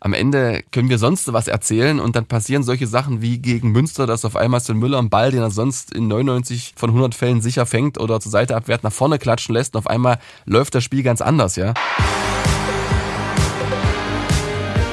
Am 0.00 0.12
Ende 0.12 0.62
können 0.70 0.88
wir 0.88 0.98
sonst 0.98 1.32
was 1.32 1.48
erzählen 1.48 1.98
und 1.98 2.14
dann 2.14 2.26
passieren 2.26 2.62
solche 2.62 2.86
Sachen 2.86 3.20
wie 3.20 3.38
gegen 3.38 3.72
Münster, 3.72 4.06
dass 4.06 4.24
auf 4.24 4.36
einmal 4.36 4.60
Sven 4.60 4.78
Müller 4.78 4.98
einen 4.98 5.10
Ball, 5.10 5.32
den 5.32 5.40
er 5.40 5.50
sonst 5.50 5.92
in 5.92 6.06
99 6.06 6.74
von 6.76 6.90
100 6.90 7.16
Fällen 7.16 7.40
sicher 7.40 7.66
fängt 7.66 7.98
oder 7.98 8.20
zur 8.20 8.30
Seite 8.30 8.54
abwehrt, 8.54 8.84
nach 8.84 8.92
vorne 8.92 9.18
klatschen 9.18 9.54
lässt 9.54 9.74
und 9.74 9.80
auf 9.80 9.88
einmal 9.88 10.20
läuft 10.44 10.76
das 10.76 10.84
Spiel 10.84 11.02
ganz 11.02 11.20
anders, 11.20 11.56
ja. 11.56 11.74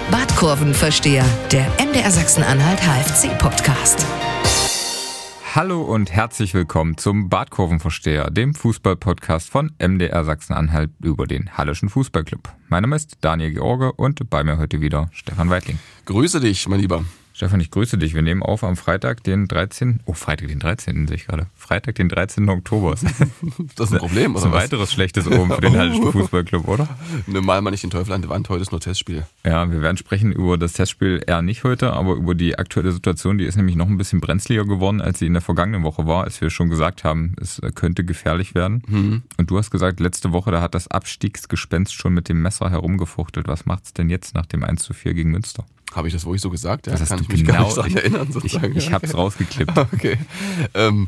Badkurvenversteher, 0.10 1.26
der 1.52 1.68
MDR 1.86 2.10
Sachsen-Anhalt 2.10 2.80
HFC-Podcast. 2.82 4.04
Hallo 5.56 5.84
und 5.84 6.12
herzlich 6.12 6.54
willkommen 6.54 6.98
zum 6.98 7.30
Badkurvenversteher, 7.30 8.30
dem 8.30 8.54
Fußballpodcast 8.54 9.50
von 9.50 9.72
MDR 9.80 10.26
Sachsen-Anhalt 10.26 10.92
über 11.02 11.28
den 11.28 11.58
Hallischen 11.58 11.88
Fußballclub. 11.88 12.50
Mein 12.68 12.82
Name 12.82 12.98
ist 12.98 13.20
Daniel 13.22 13.54
George 13.54 13.94
und 13.94 14.30
bei 14.30 14.44
mir 14.44 14.58
heute 14.58 14.82
wieder 14.82 15.08
Stefan 15.14 15.50
Weitling. 15.50 15.80
Grüße 16.04 16.42
dich, 16.42 16.68
mein 16.68 16.82
Lieber. 16.82 17.06
Stefan, 17.36 17.60
ich 17.60 17.70
grüße 17.70 17.98
dich. 17.98 18.14
Wir 18.14 18.22
nehmen 18.22 18.42
auf 18.42 18.64
am 18.64 18.78
Freitag, 18.78 19.22
den 19.26 19.50
13. 19.50 20.00
Oh, 20.06 20.14
Freitag, 20.14 20.48
den 20.48 20.60
13. 20.60 21.06
sehe 21.06 21.18
ich 21.18 21.26
gerade. 21.26 21.48
Freitag, 21.54 21.96
den 21.96 22.08
13. 22.08 22.48
Oktober. 22.48 22.96
Das 23.76 23.90
ist 23.90 23.94
ein 23.94 24.00
Problem, 24.00 24.32
oder? 24.32 24.34
Das 24.36 24.44
ist 24.44 24.46
ein 24.46 24.54
was? 24.54 24.64
weiteres 24.64 24.94
schlechtes 24.94 25.28
Oben 25.28 25.52
für 25.52 25.60
den 25.60 25.74
Hallischen 25.78 26.12
Fußballclub, 26.14 26.66
oder? 26.66 26.88
Ne, 27.28 27.42
mal 27.42 27.62
mal 27.62 27.72
nicht 27.72 27.84
den 27.84 27.90
Teufel 27.90 28.14
an 28.14 28.22
die 28.22 28.30
Wand, 28.30 28.48
heute 28.48 28.62
ist 28.62 28.72
nur 28.72 28.80
Testspiel. 28.80 29.26
Ja, 29.44 29.70
wir 29.70 29.82
werden 29.82 29.98
sprechen 29.98 30.32
über 30.32 30.58
das 30.58 30.74
Testspiel 30.74 31.22
eher 31.28 31.42
nicht 31.42 31.66
heute, 31.66 31.92
aber 31.92 32.14
über 32.14 32.36
die 32.36 32.58
aktuelle 32.58 32.94
Situation. 32.94 33.38
Die 33.38 33.44
ist 33.44 33.58
nämlich 33.58 33.76
noch 33.76 33.88
ein 33.88 33.98
bisschen 33.98 34.22
brenzliger 34.22 34.64
geworden, 34.64 35.02
als 35.02 35.20
sie 35.20 35.26
in 35.26 35.34
der 35.34 35.42
vergangenen 35.42 35.84
Woche 35.84 36.08
war, 36.08 36.24
als 36.24 36.40
wir 36.40 36.50
schon 36.50 36.70
gesagt 36.70 37.04
haben, 37.04 37.36
es 37.42 37.62
könnte 37.76 38.06
gefährlich 38.06 38.56
werden. 38.56 38.82
Mhm. 38.88 39.24
Und 39.38 39.52
du 39.52 39.58
hast 39.58 39.72
gesagt, 39.72 40.00
letzte 40.00 40.32
Woche, 40.32 40.52
da 40.52 40.62
hat 40.62 40.74
das 40.74 40.88
Abstiegsgespenst 40.88 41.94
schon 41.94 42.14
mit 42.14 42.30
dem 42.30 42.42
Messer 42.42 42.70
herumgefuchtelt. 42.70 43.50
Was 43.50 43.66
macht's 43.66 43.94
denn 43.94 44.10
jetzt 44.10 44.36
nach 44.36 44.46
dem 44.46 44.64
1 44.64 44.82
zu 44.84 44.94
4 44.94 45.14
gegen 45.14 45.32
Münster? 45.32 45.66
Habe 45.96 46.08
ich 46.08 46.14
das 46.14 46.26
wirklich 46.26 46.42
so 46.42 46.50
gesagt? 46.50 46.88
Ja, 46.88 46.96
Das 46.96 47.08
kann 47.10 47.22
ich 47.22 47.30
mich 47.30 47.46
genau- 47.46 47.74
gar 47.74 47.84
nicht 47.86 47.96
ich- 47.96 48.04
erinnern, 48.04 48.28
Ich, 48.28 48.34
sozusagen. 48.34 48.76
ich 48.76 48.92
hab's 48.92 49.14
rausgeklippt. 49.16 49.78
Okay. 49.78 50.18
Ähm, 50.74 51.08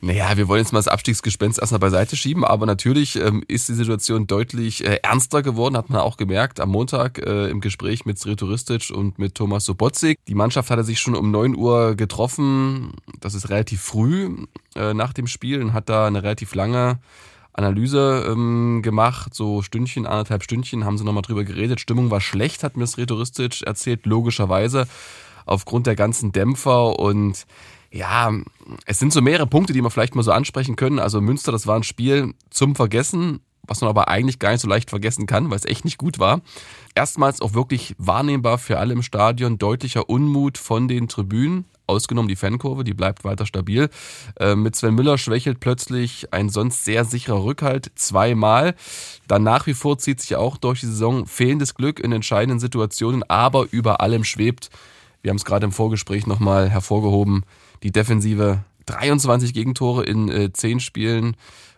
naja, 0.00 0.36
wir 0.36 0.48
wollen 0.48 0.60
jetzt 0.62 0.72
mal 0.72 0.78
das 0.80 0.88
Abstiegsgespenst 0.88 1.58
erstmal 1.58 1.78
beiseite 1.80 2.14
schieben, 2.16 2.44
aber 2.44 2.66
natürlich 2.66 3.16
ähm, 3.16 3.42
ist 3.48 3.70
die 3.70 3.74
Situation 3.74 4.26
deutlich 4.26 4.84
äh, 4.84 4.98
ernster 5.02 5.42
geworden, 5.42 5.78
hat 5.78 5.88
man 5.88 6.00
auch 6.00 6.18
gemerkt 6.18 6.60
am 6.60 6.68
Montag 6.70 7.18
äh, 7.24 7.48
im 7.48 7.60
Gespräch 7.62 8.04
mit 8.04 8.18
Sretoristic 8.18 8.90
und 8.94 9.18
mit 9.18 9.34
Thomas 9.34 9.64
Sobotzik. 9.64 10.18
Die 10.28 10.34
Mannschaft 10.34 10.68
hatte 10.70 10.84
sich 10.84 11.00
schon 11.00 11.14
um 11.14 11.30
9 11.30 11.56
Uhr 11.56 11.94
getroffen, 11.94 12.92
das 13.20 13.32
ist 13.34 13.48
relativ 13.48 13.80
früh 13.80 14.36
äh, 14.76 14.92
nach 14.92 15.14
dem 15.14 15.26
Spiel 15.26 15.62
und 15.62 15.72
hat 15.72 15.88
da 15.88 16.06
eine 16.06 16.22
relativ 16.22 16.54
lange 16.54 16.98
Analyse 17.54 18.26
ähm, 18.28 18.82
gemacht, 18.82 19.32
so 19.32 19.62
Stündchen, 19.62 20.06
anderthalb 20.06 20.42
Stündchen, 20.42 20.84
haben 20.84 20.98
sie 20.98 21.04
nochmal 21.04 21.22
drüber 21.22 21.44
geredet. 21.44 21.80
Stimmung 21.80 22.10
war 22.10 22.20
schlecht, 22.20 22.64
hat 22.64 22.76
mir 22.76 22.86
Sretoristic 22.86 23.62
erzählt, 23.62 24.06
logischerweise 24.06 24.86
aufgrund 25.46 25.86
der 25.86 25.94
ganzen 25.94 26.32
Dämpfer 26.32 26.98
und 26.98 27.46
ja, 27.90 28.32
es 28.86 28.98
sind 28.98 29.12
so 29.12 29.22
mehrere 29.22 29.46
Punkte, 29.46 29.72
die 29.72 29.80
wir 29.80 29.90
vielleicht 29.90 30.16
mal 30.16 30.24
so 30.24 30.32
ansprechen 30.32 30.74
können. 30.74 30.98
Also 30.98 31.20
Münster, 31.20 31.52
das 31.52 31.68
war 31.68 31.76
ein 31.76 31.84
Spiel 31.84 32.34
zum 32.50 32.74
Vergessen, 32.74 33.38
was 33.62 33.82
man 33.82 33.90
aber 33.90 34.08
eigentlich 34.08 34.40
gar 34.40 34.50
nicht 34.50 34.60
so 34.60 34.68
leicht 34.68 34.90
vergessen 34.90 35.26
kann, 35.26 35.48
weil 35.48 35.58
es 35.58 35.64
echt 35.64 35.84
nicht 35.84 35.96
gut 35.96 36.18
war. 36.18 36.40
Erstmals 36.96 37.40
auch 37.40 37.54
wirklich 37.54 37.94
wahrnehmbar 37.98 38.58
für 38.58 38.78
alle 38.80 38.94
im 38.94 39.02
Stadion, 39.02 39.58
deutlicher 39.58 40.08
Unmut 40.08 40.58
von 40.58 40.88
den 40.88 41.06
Tribünen, 41.06 41.66
ausgenommen 41.86 42.28
die 42.28 42.36
Fankurve, 42.36 42.84
die 42.84 42.94
bleibt 42.94 43.24
weiter 43.24 43.46
stabil. 43.46 43.88
Äh, 44.38 44.54
mit 44.54 44.76
Sven 44.76 44.94
Müller 44.94 45.18
schwächelt 45.18 45.60
plötzlich 45.60 46.32
ein 46.32 46.48
sonst 46.48 46.84
sehr 46.84 47.04
sicherer 47.04 47.44
Rückhalt 47.44 47.92
zweimal. 47.94 48.74
Dann 49.28 49.42
nach 49.42 49.66
wie 49.66 49.74
vor 49.74 49.98
zieht 49.98 50.20
sich 50.20 50.36
auch 50.36 50.56
durch 50.56 50.80
die 50.80 50.86
Saison 50.86 51.26
fehlendes 51.26 51.74
Glück 51.74 52.00
in 52.00 52.12
entscheidenden 52.12 52.60
Situationen, 52.60 53.22
aber 53.24 53.66
über 53.70 54.00
allem 54.00 54.24
schwebt, 54.24 54.70
wir 55.22 55.30
haben 55.30 55.38
es 55.38 55.44
gerade 55.44 55.64
im 55.64 55.72
Vorgespräch 55.72 56.26
nochmal 56.26 56.68
hervorgehoben, 56.68 57.44
die 57.82 57.92
Defensive 57.92 58.64
23 58.86 59.54
Gegentore 59.54 60.04
in 60.04 60.28
äh, 60.28 60.52
10 60.52 60.80
Spielen, 60.80 61.36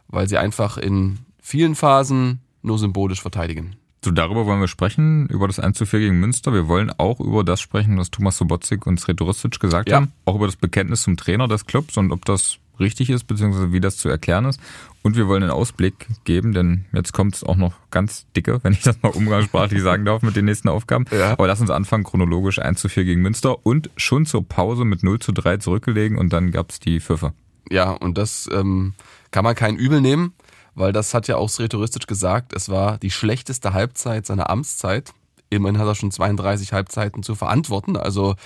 weil 0.08 0.28
sie 0.28 0.38
einfach 0.38 0.76
in 0.76 1.18
vielen 1.40 1.74
Phasen 1.74 2.40
nur 2.62 2.78
symbolisch 2.78 3.22
verteidigen. 3.22 3.76
So, 4.04 4.10
darüber 4.12 4.46
wollen 4.46 4.60
wir 4.60 4.68
sprechen, 4.68 5.26
über 5.28 5.48
das 5.48 5.58
1 5.58 5.76
zu 5.76 5.84
4 5.86 5.98
gegen 6.00 6.20
Münster. 6.20 6.52
Wir 6.52 6.68
wollen 6.68 6.92
auch 6.96 7.18
über 7.18 7.42
das 7.42 7.60
sprechen, 7.60 7.98
was 7.98 8.10
Thomas 8.10 8.36
Sobotzik 8.38 8.86
und 8.86 9.00
Sretoristic 9.00 9.58
gesagt 9.58 9.88
Ja. 9.88 9.96
haben. 9.96 10.12
Auch 10.24 10.36
über 10.36 10.46
das 10.46 10.56
Bekenntnis 10.56 11.02
zum 11.02 11.16
Trainer 11.16 11.48
des 11.48 11.66
Clubs 11.66 11.96
und 11.96 12.12
ob 12.12 12.24
das 12.24 12.58
richtig 12.78 13.08
ist, 13.10 13.24
beziehungsweise 13.24 13.72
wie 13.72 13.80
das 13.80 13.96
zu 13.96 14.08
erklären 14.08 14.44
ist. 14.44 14.60
Und 15.02 15.16
wir 15.16 15.26
wollen 15.28 15.42
einen 15.42 15.50
Ausblick 15.50 16.08
geben, 16.24 16.52
denn 16.52 16.84
jetzt 16.92 17.12
kommt 17.14 17.34
es 17.34 17.42
auch 17.42 17.56
noch 17.56 17.72
ganz 17.90 18.26
dicke, 18.36 18.60
wenn 18.62 18.74
ich 18.74 18.82
das 18.82 19.00
mal 19.02 19.08
umgangssprachlich 19.08 19.82
sagen 19.82 20.04
darf, 20.04 20.22
mit 20.22 20.36
den 20.36 20.44
nächsten 20.44 20.68
Aufgaben. 20.68 21.06
Ja. 21.10 21.32
Aber 21.32 21.46
lass 21.46 21.60
uns 21.60 21.70
anfangen, 21.70 22.04
chronologisch 22.04 22.58
1 22.60 22.78
zu 22.80 22.88
4 22.88 23.04
gegen 23.04 23.22
Münster 23.22 23.64
und 23.66 23.90
schon 23.96 24.26
zur 24.26 24.46
Pause 24.46 24.84
mit 24.84 25.02
0 25.02 25.18
zu 25.20 25.32
3 25.32 25.56
zurückgelegen 25.56 26.18
und 26.18 26.32
dann 26.32 26.50
gab's 26.52 26.78
die 26.78 27.00
Pfiffe. 27.00 27.32
Ja, 27.70 27.90
und 27.92 28.18
das 28.18 28.48
ähm, 28.52 28.92
kann 29.32 29.42
man 29.42 29.54
kein 29.56 29.76
Übel 29.76 30.00
nehmen, 30.00 30.34
weil 30.76 30.92
das 30.92 31.14
hat 31.14 31.26
ja 31.26 31.36
auch 31.36 31.48
Sretoristic 31.48 32.06
gesagt, 32.06 32.52
es 32.54 32.68
war 32.68 32.98
die 32.98 33.10
schlechteste 33.10 33.72
Halbzeit 33.72 34.26
seiner 34.26 34.50
Amtszeit. 34.50 35.12
Immerhin 35.48 35.78
hat 35.78 35.86
er 35.86 35.94
schon 35.94 36.10
32 36.10 36.72
Halbzeiten 36.72 37.22
zu 37.22 37.34
verantworten. 37.34 37.96
Also 37.96 38.36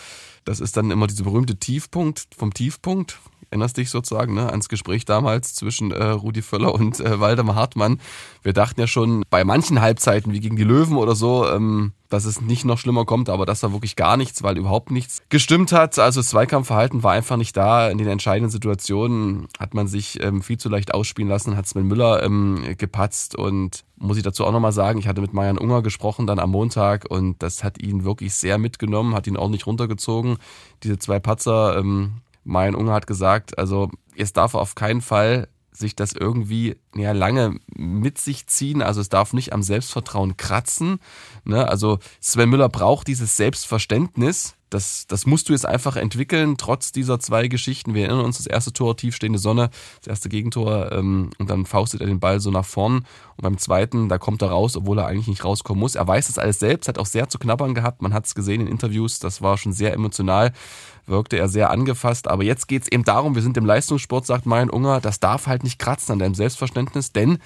das 0.44 0.60
ist 0.60 0.76
dann 0.76 0.90
immer 0.90 1.08
dieser 1.08 1.24
berühmte 1.24 1.56
Tiefpunkt 1.56 2.28
vom 2.36 2.54
Tiefpunkt. 2.54 3.18
Erinnerst 3.50 3.76
dich 3.76 3.90
sozusagen 3.90 4.34
ne, 4.34 4.48
ans 4.48 4.68
Gespräch 4.68 5.04
damals 5.04 5.54
zwischen 5.54 5.90
äh, 5.90 6.04
Rudi 6.04 6.40
Völler 6.40 6.72
und 6.72 7.00
äh, 7.00 7.18
Waldemar 7.18 7.56
Hartmann. 7.56 8.00
Wir 8.42 8.52
dachten 8.52 8.80
ja 8.80 8.86
schon 8.86 9.24
bei 9.28 9.42
manchen 9.42 9.80
Halbzeiten, 9.80 10.32
wie 10.32 10.38
gegen 10.38 10.54
die 10.54 10.64
Löwen 10.64 10.96
oder 10.96 11.16
so, 11.16 11.48
ähm, 11.48 11.92
dass 12.10 12.24
es 12.24 12.40
nicht 12.40 12.64
noch 12.64 12.78
schlimmer 12.78 13.04
kommt, 13.04 13.28
aber 13.28 13.46
das 13.46 13.62
war 13.64 13.72
wirklich 13.72 13.96
gar 13.96 14.16
nichts, 14.16 14.42
weil 14.44 14.56
überhaupt 14.56 14.90
nichts 14.90 15.22
gestimmt 15.30 15.72
hat. 15.72 15.98
Also 15.98 16.20
das 16.20 16.28
Zweikampfverhalten 16.28 17.02
war 17.02 17.12
einfach 17.12 17.36
nicht 17.36 17.56
da. 17.56 17.88
In 17.88 17.98
den 17.98 18.06
entscheidenden 18.08 18.50
Situationen 18.50 19.48
hat 19.58 19.74
man 19.74 19.88
sich 19.88 20.22
ähm, 20.22 20.42
viel 20.42 20.58
zu 20.58 20.68
leicht 20.68 20.94
ausspielen 20.94 21.28
lassen, 21.28 21.56
hat 21.56 21.66
Sven 21.66 21.86
Müller 21.86 22.22
ähm, 22.22 22.76
gepatzt 22.78 23.34
und 23.34 23.84
muss 23.96 24.16
ich 24.16 24.22
dazu 24.22 24.44
auch 24.44 24.52
nochmal 24.52 24.72
sagen, 24.72 24.98
ich 24.98 25.08
hatte 25.08 25.20
mit 25.20 25.34
Marian 25.34 25.58
Unger 25.58 25.82
gesprochen 25.82 26.26
dann 26.26 26.38
am 26.38 26.50
Montag 26.50 27.06
und 27.10 27.42
das 27.42 27.62
hat 27.62 27.80
ihn 27.82 28.04
wirklich 28.04 28.34
sehr 28.34 28.58
mitgenommen, 28.58 29.14
hat 29.14 29.26
ihn 29.26 29.36
ordentlich 29.36 29.66
runtergezogen. 29.66 30.38
Diese 30.82 30.98
zwei 30.98 31.20
Patzer, 31.20 31.78
ähm, 31.78 32.12
Marian 32.44 32.74
Unger 32.74 32.92
hat 32.92 33.06
gesagt, 33.06 33.58
also 33.58 33.90
es 34.16 34.32
darf 34.32 34.54
auf 34.54 34.74
keinen 34.74 35.00
Fall 35.00 35.48
sich 35.72 35.96
das 35.96 36.12
irgendwie 36.12 36.76
ja, 36.94 37.12
lange 37.12 37.58
mit 37.74 38.18
sich 38.18 38.46
ziehen. 38.46 38.82
Also 38.82 39.00
es 39.00 39.08
darf 39.08 39.32
nicht 39.32 39.52
am 39.52 39.62
Selbstvertrauen 39.62 40.36
kratzen. 40.36 41.00
Ne? 41.44 41.68
Also 41.68 41.98
Sven 42.20 42.50
Müller 42.50 42.68
braucht 42.68 43.06
dieses 43.06 43.36
Selbstverständnis. 43.36 44.54
Das, 44.70 45.06
das 45.08 45.26
musst 45.26 45.48
du 45.48 45.52
jetzt 45.52 45.66
einfach 45.66 45.96
entwickeln, 45.96 46.56
trotz 46.56 46.92
dieser 46.92 47.20
zwei 47.20 47.48
Geschichten. 47.48 47.94
Wir 47.94 48.06
erinnern 48.06 48.24
uns, 48.24 48.38
das 48.38 48.46
erste 48.46 48.72
Tor, 48.72 48.96
tiefstehende 48.96 49.38
Sonne, 49.38 49.70
das 50.00 50.06
erste 50.06 50.28
Gegentor 50.28 50.92
ähm, 50.92 51.30
und 51.38 51.50
dann 51.50 51.66
faustet 51.66 52.00
er 52.00 52.06
den 52.06 52.20
Ball 52.20 52.40
so 52.40 52.50
nach 52.50 52.64
vorn. 52.64 52.98
Und 53.36 53.42
beim 53.42 53.58
zweiten, 53.58 54.08
da 54.08 54.18
kommt 54.18 54.42
er 54.42 54.50
raus, 54.50 54.76
obwohl 54.76 54.98
er 54.98 55.06
eigentlich 55.06 55.26
nicht 55.26 55.44
rauskommen 55.44 55.80
muss. 55.80 55.96
Er 55.96 56.06
weiß 56.06 56.28
das 56.28 56.38
alles 56.38 56.58
selbst, 56.58 56.88
hat 56.88 56.98
auch 56.98 57.06
sehr 57.06 57.28
zu 57.28 57.38
knabbern 57.38 57.74
gehabt. 57.74 58.00
Man 58.00 58.14
hat 58.14 58.26
es 58.26 58.34
gesehen 58.34 58.60
in 58.62 58.66
Interviews, 58.68 59.18
das 59.18 59.42
war 59.42 59.58
schon 59.58 59.72
sehr 59.72 59.92
emotional 59.92 60.52
wirkte 61.10 61.36
er 61.36 61.48
sehr 61.48 61.70
angefasst. 61.70 62.28
Aber 62.28 62.42
jetzt 62.44 62.68
geht 62.68 62.82
es 62.82 62.92
eben 62.92 63.04
darum, 63.04 63.34
wir 63.34 63.42
sind 63.42 63.56
im 63.56 63.66
Leistungssport, 63.66 64.24
sagt 64.24 64.46
Marian 64.46 64.70
Unger, 64.70 65.00
das 65.00 65.20
darf 65.20 65.46
halt 65.46 65.64
nicht 65.64 65.78
kratzen 65.78 66.12
an 66.12 66.18
deinem 66.20 66.34
Selbstverständnis, 66.34 67.12
denn 67.12 67.38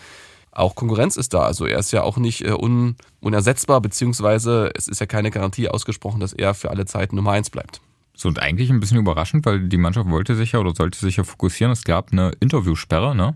auch 0.55 0.75
Konkurrenz 0.75 1.17
ist 1.17 1.35
da. 1.35 1.41
Also 1.41 1.67
er 1.67 1.79
ist 1.79 1.93
ja 1.93 2.03
auch 2.03 2.17
nicht 2.17 2.45
äh, 2.45 2.53
un, 2.53 2.97
unersetzbar, 3.21 3.81
beziehungsweise 3.81 4.71
es 4.75 4.89
ist 4.89 5.01
ja 5.01 5.07
keine 5.07 5.31
Garantie 5.31 5.69
ausgesprochen, 5.69 6.21
dass 6.21 6.33
er 6.33 6.55
für 6.55 6.71
alle 6.71 6.87
Zeiten 6.87 7.17
Nummer 7.17 7.33
eins 7.33 7.51
bleibt. 7.51 7.81
So, 8.17 8.29
und 8.29 8.39
eigentlich 8.39 8.71
ein 8.71 8.81
bisschen 8.81 8.99
überraschend, 8.99 9.45
weil 9.45 9.69
die 9.69 9.77
Mannschaft 9.77 10.09
wollte 10.09 10.37
sich 10.37 10.53
ja 10.53 10.61
oder 10.61 10.75
sollte 10.75 10.99
sich 10.99 11.17
ja 11.17 11.25
fokussieren. 11.25 11.73
Es 11.73 11.83
gab 11.85 12.13
eine 12.13 12.33
Interviewsperre, 12.41 13.15
ne? 13.15 13.35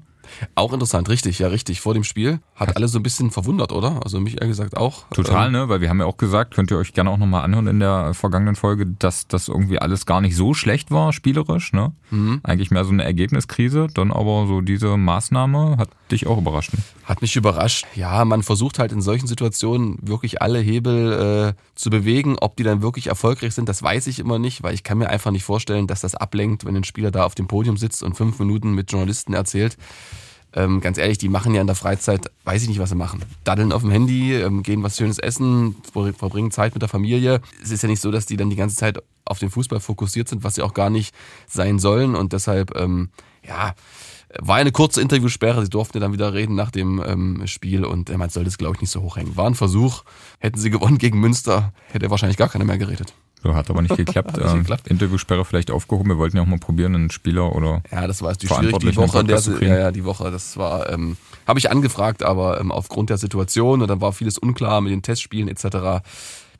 Auch 0.54 0.72
interessant, 0.72 1.08
richtig, 1.08 1.38
ja, 1.38 1.48
richtig. 1.48 1.80
Vor 1.80 1.94
dem 1.94 2.04
Spiel 2.04 2.40
hat 2.54 2.76
alle 2.76 2.86
so 2.88 2.98
ein 2.98 3.02
bisschen 3.02 3.30
verwundert, 3.30 3.72
oder? 3.72 4.00
Also 4.04 4.20
mich 4.20 4.34
ehrlich 4.34 4.50
gesagt 4.50 4.76
auch. 4.76 5.08
Total, 5.08 5.46
Ähm, 5.46 5.52
ne? 5.52 5.68
Weil 5.68 5.80
wir 5.80 5.88
haben 5.88 6.00
ja 6.00 6.06
auch 6.06 6.16
gesagt, 6.16 6.54
könnt 6.54 6.70
ihr 6.70 6.78
euch 6.78 6.92
gerne 6.92 7.10
auch 7.10 7.16
nochmal 7.16 7.44
anhören 7.44 7.66
in 7.66 7.80
der 7.80 8.14
vergangenen 8.14 8.54
Folge, 8.54 8.86
dass 8.86 9.26
das 9.26 9.48
irgendwie 9.48 9.78
alles 9.78 10.06
gar 10.06 10.20
nicht 10.20 10.36
so 10.36 10.54
schlecht 10.54 10.90
war, 10.90 11.12
spielerisch, 11.12 11.72
ne? 11.72 11.92
Mhm. 12.10 12.40
Eigentlich 12.42 12.70
mehr 12.70 12.84
so 12.84 12.92
eine 12.92 13.04
Ergebniskrise, 13.04 13.86
dann 13.92 14.12
aber 14.12 14.46
so 14.46 14.60
diese 14.60 14.96
Maßnahme 14.96 15.76
hat 15.78 15.88
dich 16.08 16.26
auch 16.26 16.38
überrascht. 16.38 16.72
Ne? 16.72 16.80
Hat 17.04 17.22
mich 17.22 17.36
überrascht. 17.36 17.86
Ja, 17.94 18.24
man 18.24 18.42
versucht 18.42 18.78
halt 18.78 18.92
in 18.92 19.00
solchen 19.00 19.26
Situationen 19.26 19.98
wirklich 20.02 20.42
alle 20.42 20.58
Hebel 20.58 21.54
äh, 21.56 21.62
zu 21.74 21.90
bewegen. 21.90 22.36
Ob 22.38 22.56
die 22.56 22.62
dann 22.62 22.82
wirklich 22.82 23.06
erfolgreich 23.06 23.54
sind, 23.54 23.68
das 23.68 23.82
weiß 23.82 24.06
ich 24.08 24.18
immer 24.18 24.38
nicht, 24.38 24.62
weil 24.62 24.74
ich 24.74 24.82
kann 24.82 24.98
mir 24.98 25.08
einfach 25.08 25.30
nicht 25.30 25.44
vorstellen, 25.44 25.86
dass 25.86 26.00
das 26.00 26.14
ablenkt, 26.14 26.64
wenn 26.64 26.76
ein 26.76 26.84
Spieler 26.84 27.10
da 27.10 27.24
auf 27.24 27.34
dem 27.34 27.46
Podium 27.46 27.76
sitzt 27.76 28.02
und 28.02 28.16
fünf 28.16 28.38
Minuten 28.38 28.72
mit 28.72 28.90
Journalisten 28.90 29.34
erzählt. 29.34 29.76
Ähm, 30.54 30.80
ganz 30.80 30.96
ehrlich, 30.96 31.18
die 31.18 31.28
machen 31.28 31.54
ja 31.54 31.60
in 31.60 31.66
der 31.66 31.76
Freizeit, 31.76 32.30
weiß 32.44 32.62
ich 32.62 32.68
nicht, 32.68 32.78
was 32.78 32.88
sie 32.88 32.94
machen. 32.94 33.22
Daddeln 33.44 33.70
auf 33.70 33.82
dem 33.82 33.90
Handy, 33.90 34.34
ähm, 34.34 34.62
gehen 34.62 34.82
was 34.82 34.96
Schönes 34.96 35.18
essen, 35.18 35.76
ver- 35.92 36.14
verbringen 36.14 36.50
Zeit 36.50 36.72
mit 36.72 36.80
der 36.80 36.88
Familie. 36.88 37.42
Es 37.62 37.70
ist 37.70 37.82
ja 37.82 37.88
nicht 37.88 38.00
so, 38.00 38.10
dass 38.10 38.24
die 38.24 38.38
dann 38.38 38.48
die 38.48 38.56
ganze 38.56 38.74
Zeit 38.74 39.02
auf 39.26 39.38
den 39.38 39.50
Fußball 39.50 39.78
fokussiert 39.78 40.26
sind, 40.26 40.44
was 40.44 40.54
sie 40.54 40.62
auch 40.62 40.72
gar 40.72 40.88
nicht 40.88 41.14
sein 41.46 41.78
sollen. 41.78 42.14
Und 42.14 42.32
deshalb, 42.32 42.74
ähm, 42.76 43.10
ja, 43.46 43.74
war 44.38 44.56
eine 44.56 44.72
kurze 44.72 45.00
Interviewsperre, 45.00 45.62
sie 45.62 45.70
durften 45.70 45.98
ja 45.98 46.00
dann 46.00 46.12
wieder 46.12 46.34
reden 46.34 46.54
nach 46.54 46.70
dem 46.70 47.02
ähm, 47.04 47.46
Spiel 47.46 47.84
und 47.84 48.10
er 48.10 48.18
meint, 48.18 48.32
sollte 48.32 48.48
es 48.48 48.58
glaube 48.58 48.76
ich 48.76 48.80
nicht 48.80 48.90
so 48.90 49.02
hochhängen. 49.02 49.36
War 49.36 49.46
ein 49.46 49.54
Versuch, 49.54 50.04
hätten 50.38 50.58
sie 50.58 50.70
gewonnen 50.70 50.98
gegen 50.98 51.18
Münster, 51.18 51.72
hätte 51.88 52.10
wahrscheinlich 52.10 52.36
gar 52.36 52.48
keiner 52.48 52.64
mehr 52.64 52.78
geredet. 52.78 53.14
So, 53.42 53.54
hat 53.54 53.70
aber 53.70 53.82
nicht 53.82 53.96
geklappt. 53.96 54.36
nicht 54.36 54.46
ähm, 54.46 54.58
geklappt. 54.60 54.88
Interviewsperre 54.88 55.44
vielleicht 55.44 55.70
aufgehoben. 55.70 56.10
Wir 56.10 56.18
wollten 56.18 56.36
ja 56.36 56.42
auch 56.42 56.46
mal 56.46 56.58
probieren, 56.58 56.94
einen 56.94 57.10
Spieler 57.10 57.54
oder. 57.54 57.82
Ja, 57.90 58.06
das 58.06 58.20
war 58.22 58.34
die 58.34 58.48
schwierig 58.48 58.78
die 58.78 58.96
Woche, 58.96 59.24
der 59.24 59.38
ja, 59.60 59.78
ja, 59.78 59.92
die 59.92 60.04
Woche, 60.04 60.30
das 60.30 60.56
war, 60.56 60.90
ähm, 60.90 61.16
habe 61.46 61.58
ich 61.58 61.70
angefragt, 61.70 62.22
aber 62.22 62.60
ähm, 62.60 62.72
aufgrund 62.72 63.10
der 63.10 63.18
Situation 63.18 63.80
und 63.80 63.88
dann 63.88 64.00
war 64.00 64.12
vieles 64.12 64.38
unklar 64.38 64.80
mit 64.80 64.92
den 64.92 65.02
Testspielen 65.02 65.48
etc. 65.48 66.04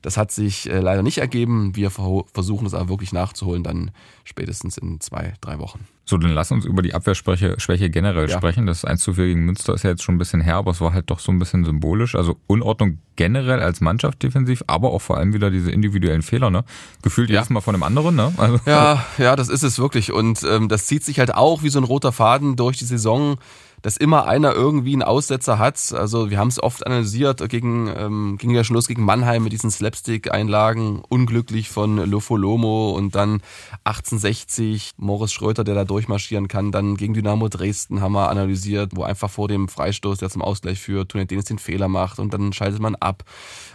Das 0.01 0.17
hat 0.17 0.31
sich 0.31 0.69
äh, 0.69 0.79
leider 0.79 1.03
nicht 1.03 1.17
ergeben. 1.17 1.75
Wir 1.75 1.89
versuchen 1.91 2.65
es 2.65 2.73
aber 2.73 2.89
wirklich 2.89 3.13
nachzuholen, 3.13 3.63
dann 3.63 3.91
spätestens 4.23 4.77
in 4.77 4.99
zwei, 5.01 5.33
drei 5.41 5.59
Wochen. 5.59 5.87
So, 6.09 6.17
dann 6.17 6.31
lass 6.31 6.51
uns 6.51 6.65
über 6.65 6.81
die 6.81 6.95
Abwehrschwäche 6.95 7.89
generell 7.91 8.27
ja. 8.27 8.37
sprechen. 8.37 8.65
Das 8.65 8.83
1 8.83 9.03
zu 9.03 9.13
4 9.13 9.25
gegen 9.25 9.45
Münster 9.45 9.75
ist 9.75 9.83
ja 9.83 9.91
jetzt 9.91 10.01
schon 10.01 10.15
ein 10.15 10.17
bisschen 10.17 10.41
her, 10.41 10.55
aber 10.55 10.71
es 10.71 10.81
war 10.81 10.91
halt 10.91 11.11
doch 11.11 11.19
so 11.19 11.31
ein 11.31 11.37
bisschen 11.37 11.65
symbolisch. 11.65 12.15
Also 12.15 12.37
Unordnung 12.47 12.97
generell 13.15 13.59
als 13.59 13.79
Mannschaft 13.79 14.23
defensiv, 14.23 14.63
aber 14.65 14.91
auch 14.91 15.03
vor 15.03 15.17
allem 15.17 15.33
wieder 15.33 15.51
diese 15.51 15.69
individuellen 15.69 16.23
Fehler, 16.23 16.49
ne? 16.49 16.63
Gefühlt 17.03 17.29
ja. 17.29 17.35
jedes 17.35 17.51
Mal 17.51 17.61
von 17.61 17.75
einem 17.75 17.83
anderen, 17.83 18.15
ne? 18.15 18.33
Also. 18.37 18.59
Ja, 18.65 19.05
ja, 19.19 19.35
das 19.35 19.49
ist 19.49 19.61
es 19.61 19.77
wirklich. 19.77 20.11
Und 20.11 20.41
ähm, 20.49 20.67
das 20.67 20.87
zieht 20.87 21.03
sich 21.03 21.19
halt 21.19 21.35
auch 21.35 21.61
wie 21.61 21.69
so 21.69 21.79
ein 21.79 21.83
roter 21.83 22.11
Faden 22.11 22.55
durch 22.55 22.77
die 22.77 22.85
Saison 22.85 23.37
dass 23.81 23.97
immer 23.97 24.25
einer 24.25 24.53
irgendwie 24.53 24.93
einen 24.93 25.03
Aussetzer 25.03 25.59
hat. 25.59 25.93
Also 25.93 26.29
wir 26.29 26.37
haben 26.37 26.49
es 26.49 26.61
oft 26.61 26.85
analysiert, 26.85 27.47
gegen, 27.49 27.87
ähm, 27.95 28.37
ging 28.37 28.51
ja 28.51 28.63
schon 28.63 28.75
los 28.75 28.87
gegen 28.87 29.03
Mannheim 29.03 29.43
mit 29.43 29.53
diesen 29.53 29.71
Slapstick-Einlagen, 29.71 31.01
unglücklich 31.07 31.69
von 31.69 31.97
Lofolomo 31.97 32.91
und 32.91 33.15
dann 33.15 33.41
1860 33.83 34.93
Morris 34.97 35.31
Schröter, 35.31 35.63
der 35.63 35.75
da 35.75 35.85
durchmarschieren 35.85 36.47
kann. 36.47 36.71
Dann 36.71 36.97
gegen 36.97 37.13
Dynamo 37.13 37.47
Dresden 37.49 38.01
haben 38.01 38.13
wir 38.13 38.29
analysiert, 38.29 38.91
wo 38.95 39.03
einfach 39.03 39.29
vor 39.29 39.47
dem 39.47 39.67
Freistoß, 39.67 40.19
der 40.19 40.29
zum 40.29 40.41
Ausgleich 40.41 40.79
führt, 40.79 41.09
Tunet 41.09 41.29
den 41.29 41.59
Fehler 41.59 41.87
macht 41.87 42.19
und 42.19 42.33
dann 42.33 42.53
schaltet 42.53 42.81
man 42.81 42.95
ab, 42.95 43.23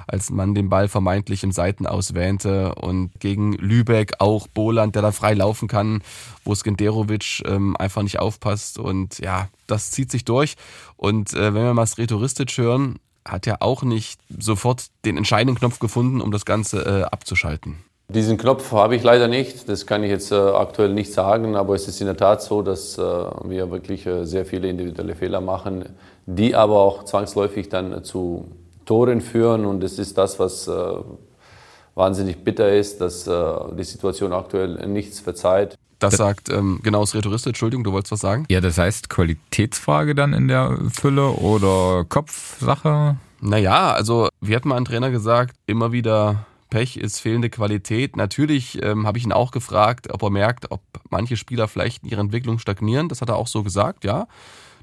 als 0.06 0.30
man 0.30 0.54
den 0.54 0.68
Ball 0.68 0.88
vermeintlich 0.88 1.42
im 1.44 1.52
Seitenaus 1.52 2.14
wähnte. 2.14 2.74
Und 2.74 3.10
gegen 3.20 3.52
Lübeck 3.54 4.14
auch 4.18 4.48
Boland, 4.48 4.94
der 4.94 5.02
da 5.02 5.12
frei 5.12 5.34
laufen 5.34 5.68
kann, 5.68 6.02
wo 6.44 6.54
Skenderovic 6.54 7.42
ähm, 7.46 7.76
einfach 7.76 8.02
nicht 8.02 8.18
aufpasst. 8.18 8.78
Und 8.78 9.18
ja, 9.18 9.48
das 9.66 9.90
zieht 9.90 10.10
sich 10.10 10.24
durch. 10.24 10.54
Und 10.96 11.32
äh, 11.34 11.54
wenn 11.54 11.64
wir 11.64 11.74
mal 11.74 11.86
Sretoristic 11.86 12.56
hören, 12.56 12.98
hat 13.26 13.46
er 13.46 13.62
auch 13.62 13.82
nicht 13.82 14.20
sofort 14.38 14.86
den 15.04 15.16
entscheidenden 15.16 15.58
Knopf 15.58 15.78
gefunden, 15.78 16.20
um 16.20 16.30
das 16.30 16.44
Ganze 16.44 16.84
äh, 16.84 17.02
abzuschalten. 17.04 17.76
Diesen 18.08 18.36
Knopf 18.36 18.70
habe 18.72 18.96
ich 18.96 19.02
leider 19.02 19.28
nicht. 19.28 19.68
Das 19.68 19.86
kann 19.86 20.04
ich 20.04 20.10
jetzt 20.10 20.30
äh, 20.30 20.34
aktuell 20.34 20.92
nicht 20.92 21.12
sagen. 21.12 21.56
Aber 21.56 21.74
es 21.74 21.88
ist 21.88 22.00
in 22.00 22.06
der 22.06 22.16
Tat 22.16 22.42
so, 22.42 22.60
dass 22.60 22.98
äh, 22.98 23.02
wir 23.02 23.70
wirklich 23.70 24.06
äh, 24.06 24.24
sehr 24.24 24.44
viele 24.44 24.68
individuelle 24.68 25.14
Fehler 25.14 25.40
machen, 25.40 25.86
die 26.26 26.54
aber 26.54 26.80
auch 26.80 27.04
zwangsläufig 27.04 27.70
dann 27.70 28.04
zu 28.04 28.46
Toren 28.84 29.20
führen. 29.20 29.64
Und 29.64 29.82
es 29.82 29.98
ist 29.98 30.16
das, 30.18 30.38
was 30.38 30.68
äh, 30.68 30.94
wahnsinnig 31.94 32.44
bitter 32.44 32.72
ist, 32.72 33.00
dass 33.00 33.26
äh, 33.26 33.54
die 33.76 33.84
Situation 33.84 34.32
aktuell 34.32 34.86
nichts 34.86 35.20
verzeiht. 35.20 35.76
Das 35.98 36.16
sagt 36.16 36.50
ähm, 36.50 36.80
genau 36.82 37.00
das 37.00 37.14
Rhetorist, 37.14 37.46
Entschuldigung, 37.46 37.84
du 37.84 37.92
wolltest 37.92 38.12
was 38.12 38.20
sagen? 38.20 38.44
Ja, 38.50 38.60
das 38.60 38.76
heißt 38.76 39.08
Qualitätsfrage 39.08 40.14
dann 40.14 40.34
in 40.34 40.48
der 40.48 40.76
Fülle 40.92 41.30
oder 41.30 42.04
Kopfsache? 42.06 43.16
Naja, 43.40 43.92
also 43.92 44.28
wie 44.40 44.54
hat 44.54 44.64
mal 44.64 44.76
ein 44.76 44.84
Trainer 44.84 45.10
gesagt, 45.10 45.56
immer 45.66 45.92
wieder 45.92 46.46
Pech 46.70 46.96
ist 46.96 47.20
fehlende 47.20 47.50
Qualität. 47.50 48.16
Natürlich 48.16 48.82
ähm, 48.82 49.06
habe 49.06 49.16
ich 49.16 49.24
ihn 49.24 49.32
auch 49.32 49.50
gefragt, 49.52 50.12
ob 50.12 50.22
er 50.22 50.30
merkt, 50.30 50.70
ob 50.72 50.80
manche 51.08 51.36
Spieler 51.36 51.68
vielleicht 51.68 52.02
in 52.02 52.10
ihrer 52.10 52.20
Entwicklung 52.20 52.58
stagnieren. 52.58 53.08
Das 53.08 53.20
hat 53.20 53.28
er 53.28 53.36
auch 53.36 53.46
so 53.46 53.62
gesagt, 53.62 54.04
ja. 54.04 54.26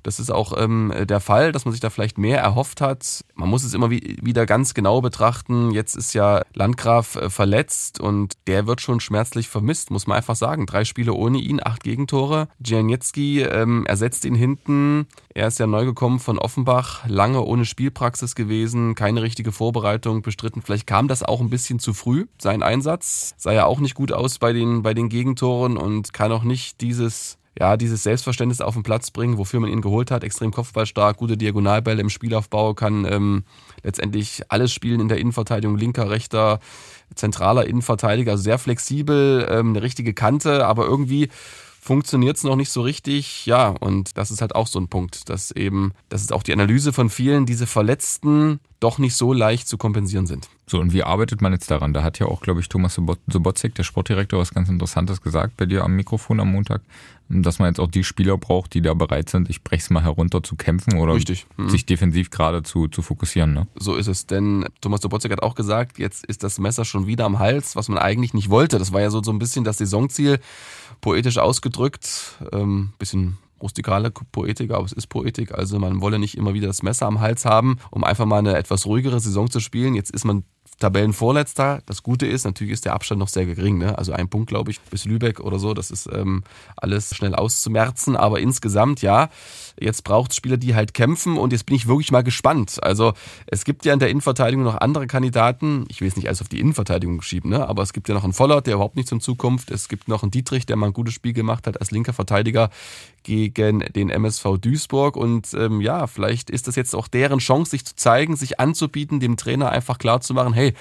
Das 0.03 0.19
ist 0.19 0.31
auch 0.31 0.53
ähm, 0.57 0.93
der 1.03 1.19
Fall, 1.19 1.51
dass 1.51 1.65
man 1.65 1.71
sich 1.71 1.81
da 1.81 1.89
vielleicht 1.89 2.17
mehr 2.17 2.39
erhofft 2.39 2.81
hat. 2.81 3.23
Man 3.35 3.49
muss 3.49 3.63
es 3.63 3.73
immer 3.73 3.89
wie, 3.89 4.17
wieder 4.21 4.45
ganz 4.45 4.73
genau 4.73 5.01
betrachten. 5.01 5.71
Jetzt 5.71 5.95
ist 5.95 6.13
ja 6.13 6.41
Landgraf 6.53 7.15
äh, 7.15 7.29
verletzt 7.29 7.99
und 7.99 8.33
der 8.47 8.67
wird 8.67 8.81
schon 8.81 8.99
schmerzlich 8.99 9.49
vermisst, 9.49 9.91
muss 9.91 10.07
man 10.07 10.17
einfach 10.17 10.35
sagen. 10.35 10.65
Drei 10.65 10.85
Spiele 10.85 11.13
ohne 11.13 11.39
ihn, 11.39 11.59
acht 11.63 11.83
Gegentore. 11.83 12.47
Dzianiecki 12.59 13.41
ähm, 13.41 13.85
ersetzt 13.85 14.25
ihn 14.25 14.35
hinten. 14.35 15.07
Er 15.33 15.47
ist 15.47 15.59
ja 15.59 15.67
neu 15.67 15.85
gekommen 15.85 16.19
von 16.19 16.39
Offenbach, 16.39 17.07
lange 17.07 17.41
ohne 17.41 17.65
Spielpraxis 17.65 18.35
gewesen, 18.35 18.95
keine 18.95 19.21
richtige 19.21 19.51
Vorbereitung 19.51 20.21
bestritten. 20.21 20.61
Vielleicht 20.61 20.87
kam 20.87 21.07
das 21.07 21.23
auch 21.23 21.39
ein 21.39 21.49
bisschen 21.49 21.79
zu 21.79 21.93
früh, 21.93 22.25
sein 22.37 22.63
Einsatz. 22.63 23.33
Sah 23.37 23.53
ja 23.53 23.65
auch 23.65 23.79
nicht 23.79 23.95
gut 23.95 24.11
aus 24.11 24.39
bei 24.39 24.51
den, 24.51 24.81
bei 24.81 24.93
den 24.93 25.09
Gegentoren 25.09 25.77
und 25.77 26.13
kann 26.13 26.31
auch 26.31 26.43
nicht 26.43 26.81
dieses 26.81 27.37
ja, 27.59 27.77
dieses 27.77 28.03
Selbstverständnis 28.03 28.61
auf 28.61 28.73
den 28.73 28.83
Platz 28.83 29.11
bringen, 29.11 29.37
wofür 29.37 29.59
man 29.59 29.69
ihn 29.69 29.81
geholt 29.81 30.11
hat. 30.11 30.23
Extrem 30.23 30.51
kopfballstark, 30.51 31.17
gute 31.17 31.37
Diagonalbälle 31.37 32.01
im 32.01 32.09
Spielaufbau, 32.09 32.73
kann 32.73 33.05
ähm, 33.05 33.43
letztendlich 33.83 34.43
alles 34.49 34.73
spielen 34.73 35.01
in 35.01 35.09
der 35.09 35.17
Innenverteidigung, 35.17 35.77
linker, 35.77 36.09
rechter, 36.09 36.59
zentraler 37.15 37.65
Innenverteidiger, 37.67 38.31
also 38.31 38.43
sehr 38.43 38.57
flexibel, 38.57 39.47
ähm, 39.49 39.71
eine 39.71 39.81
richtige 39.81 40.13
Kante, 40.13 40.65
aber 40.65 40.85
irgendwie 40.85 41.29
funktioniert 41.81 42.37
es 42.37 42.43
noch 42.43 42.55
nicht 42.55 42.69
so 42.69 42.81
richtig. 42.81 43.47
Ja, 43.47 43.69
und 43.69 44.15
das 44.15 44.29
ist 44.29 44.41
halt 44.41 44.55
auch 44.55 44.67
so 44.67 44.79
ein 44.79 44.87
Punkt, 44.87 45.29
dass 45.29 45.49
eben, 45.51 45.93
das 46.09 46.21
ist 46.21 46.31
auch 46.31 46.43
die 46.43 46.53
Analyse 46.53 46.93
von 46.93 47.09
vielen, 47.09 47.47
diese 47.47 47.65
Verletzten 47.65 48.59
doch 48.79 48.99
nicht 48.99 49.15
so 49.15 49.33
leicht 49.33 49.67
zu 49.67 49.77
kompensieren 49.77 50.27
sind. 50.27 50.47
So, 50.67 50.79
und 50.79 50.93
wie 50.93 51.03
arbeitet 51.03 51.41
man 51.41 51.53
jetzt 51.53 51.71
daran? 51.71 51.91
Da 51.91 52.03
hat 52.03 52.19
ja 52.19 52.27
auch, 52.27 52.41
glaube 52.41 52.59
ich, 52.59 52.69
Thomas 52.69 52.93
Sobotzek, 52.93 53.73
der 53.75 53.83
Sportdirektor, 53.83 54.39
was 54.39 54.53
ganz 54.53 54.69
Interessantes 54.69 55.21
gesagt 55.21 55.57
bei 55.57 55.65
dir 55.65 55.83
am 55.83 55.95
Mikrofon 55.95 56.39
am 56.39 56.51
Montag, 56.51 56.81
dass 57.31 57.59
man 57.59 57.69
jetzt 57.69 57.79
auch 57.79 57.89
die 57.89 58.03
Spieler 58.03 58.37
braucht, 58.37 58.73
die 58.73 58.81
da 58.81 58.93
bereit 58.93 59.29
sind, 59.29 59.49
ich 59.49 59.63
brech's 59.63 59.89
mal 59.89 60.03
herunter 60.03 60.43
zu 60.43 60.55
kämpfen 60.55 60.97
oder 60.97 61.13
mhm. 61.13 61.69
sich 61.69 61.85
defensiv 61.85 62.29
gerade 62.29 62.63
zu, 62.63 62.87
zu 62.87 63.01
fokussieren. 63.01 63.53
Ne? 63.53 63.67
So 63.75 63.95
ist 63.95 64.07
es, 64.07 64.25
denn 64.27 64.65
Thomas 64.81 65.01
Sobotzek 65.01 65.31
hat 65.31 65.43
auch 65.43 65.55
gesagt, 65.55 65.99
jetzt 65.99 66.25
ist 66.25 66.43
das 66.43 66.59
Messer 66.59 66.85
schon 66.85 67.07
wieder 67.07 67.25
am 67.25 67.39
Hals, 67.39 67.75
was 67.75 67.87
man 67.87 67.97
eigentlich 67.97 68.33
nicht 68.33 68.49
wollte. 68.49 68.77
Das 68.77 68.91
war 68.91 69.01
ja 69.01 69.09
so, 69.09 69.23
so 69.23 69.31
ein 69.31 69.39
bisschen 69.39 69.63
das 69.63 69.77
Saisonziel, 69.77 70.39
poetisch 70.99 71.37
ausgedrückt, 71.37 72.37
ähm, 72.51 72.93
bisschen 72.99 73.37
rustikale 73.61 74.11
Poetik, 74.11 74.71
aber 74.71 74.85
es 74.85 74.91
ist 74.91 75.07
Poetik. 75.07 75.53
Also 75.53 75.79
man 75.79 76.01
wolle 76.01 76.19
nicht 76.19 76.35
immer 76.35 76.53
wieder 76.53 76.67
das 76.67 76.83
Messer 76.83 77.05
am 77.05 77.19
Hals 77.19 77.45
haben, 77.45 77.77
um 77.91 78.03
einfach 78.03 78.25
mal 78.25 78.39
eine 78.39 78.55
etwas 78.55 78.85
ruhigere 78.85 79.19
Saison 79.19 79.49
zu 79.49 79.59
spielen. 79.59 79.93
Jetzt 79.93 80.11
ist 80.11 80.25
man 80.25 80.43
Tabellenvorletzter. 80.81 81.81
Das 81.85 82.03
Gute 82.03 82.27
ist, 82.27 82.43
natürlich 82.43 82.73
ist 82.73 82.85
der 82.85 82.93
Abstand 82.93 83.19
noch 83.19 83.29
sehr 83.29 83.45
gering. 83.45 83.77
Ne? 83.77 83.97
Also 83.97 84.11
ein 84.11 84.27
Punkt, 84.27 84.49
glaube 84.49 84.71
ich, 84.71 84.81
bis 84.81 85.05
Lübeck 85.05 85.39
oder 85.39 85.59
so. 85.59 85.73
Das 85.73 85.91
ist 85.91 86.09
ähm, 86.11 86.43
alles 86.75 87.15
schnell 87.15 87.33
auszumerzen. 87.35 88.17
Aber 88.17 88.39
insgesamt, 88.39 89.01
ja, 89.01 89.29
jetzt 89.79 90.03
braucht 90.03 90.31
es 90.31 90.37
Spieler, 90.37 90.57
die 90.57 90.75
halt 90.75 90.93
kämpfen. 90.93 91.37
Und 91.37 91.53
jetzt 91.53 91.65
bin 91.65 91.75
ich 91.75 91.87
wirklich 91.87 92.11
mal 92.11 92.23
gespannt. 92.23 92.83
Also 92.83 93.13
es 93.47 93.63
gibt 93.63 93.85
ja 93.85 93.93
in 93.93 93.99
der 93.99 94.09
Innenverteidigung 94.09 94.65
noch 94.65 94.81
andere 94.81 95.07
Kandidaten. 95.07 95.85
Ich 95.87 96.01
will 96.01 96.07
jetzt 96.07 96.17
nicht 96.17 96.27
alles 96.27 96.41
auf 96.41 96.49
die 96.49 96.59
Innenverteidigung 96.59 97.21
schieben, 97.21 97.51
ne? 97.51 97.67
aber 97.67 97.83
es 97.83 97.93
gibt 97.93 98.09
ja 98.09 98.15
noch 98.15 98.23
einen 98.23 98.33
Vollert, 98.33 98.67
der 98.67 98.75
überhaupt 98.75 98.97
nichts 98.97 99.11
in 99.11 99.21
Zukunft. 99.21 99.71
Es 99.71 99.87
gibt 99.87 100.07
noch 100.07 100.23
einen 100.23 100.31
Dietrich, 100.31 100.65
der 100.65 100.75
mal 100.75 100.87
ein 100.87 100.93
gutes 100.93 101.13
Spiel 101.13 101.33
gemacht 101.33 101.67
hat 101.67 101.79
als 101.79 101.91
linker 101.91 102.13
Verteidiger 102.13 102.69
gegen 103.23 103.79
den 103.79 104.09
MSV 104.09 104.57
Duisburg. 104.59 105.15
Und 105.15 105.53
ähm, 105.53 105.81
ja, 105.81 106.07
vielleicht 106.07 106.49
ist 106.49 106.67
das 106.67 106.75
jetzt 106.75 106.95
auch 106.95 107.07
deren 107.07 107.39
Chance, 107.39 107.71
sich 107.71 107.85
zu 107.85 107.95
zeigen, 107.95 108.35
sich 108.35 108.59
anzubieten, 108.59 109.19
dem 109.19 109.37
Trainer 109.37 109.69
einfach 109.69 109.97
klar 109.97 110.21
zu 110.21 110.33
machen, 110.33 110.53
hey, 110.53 110.73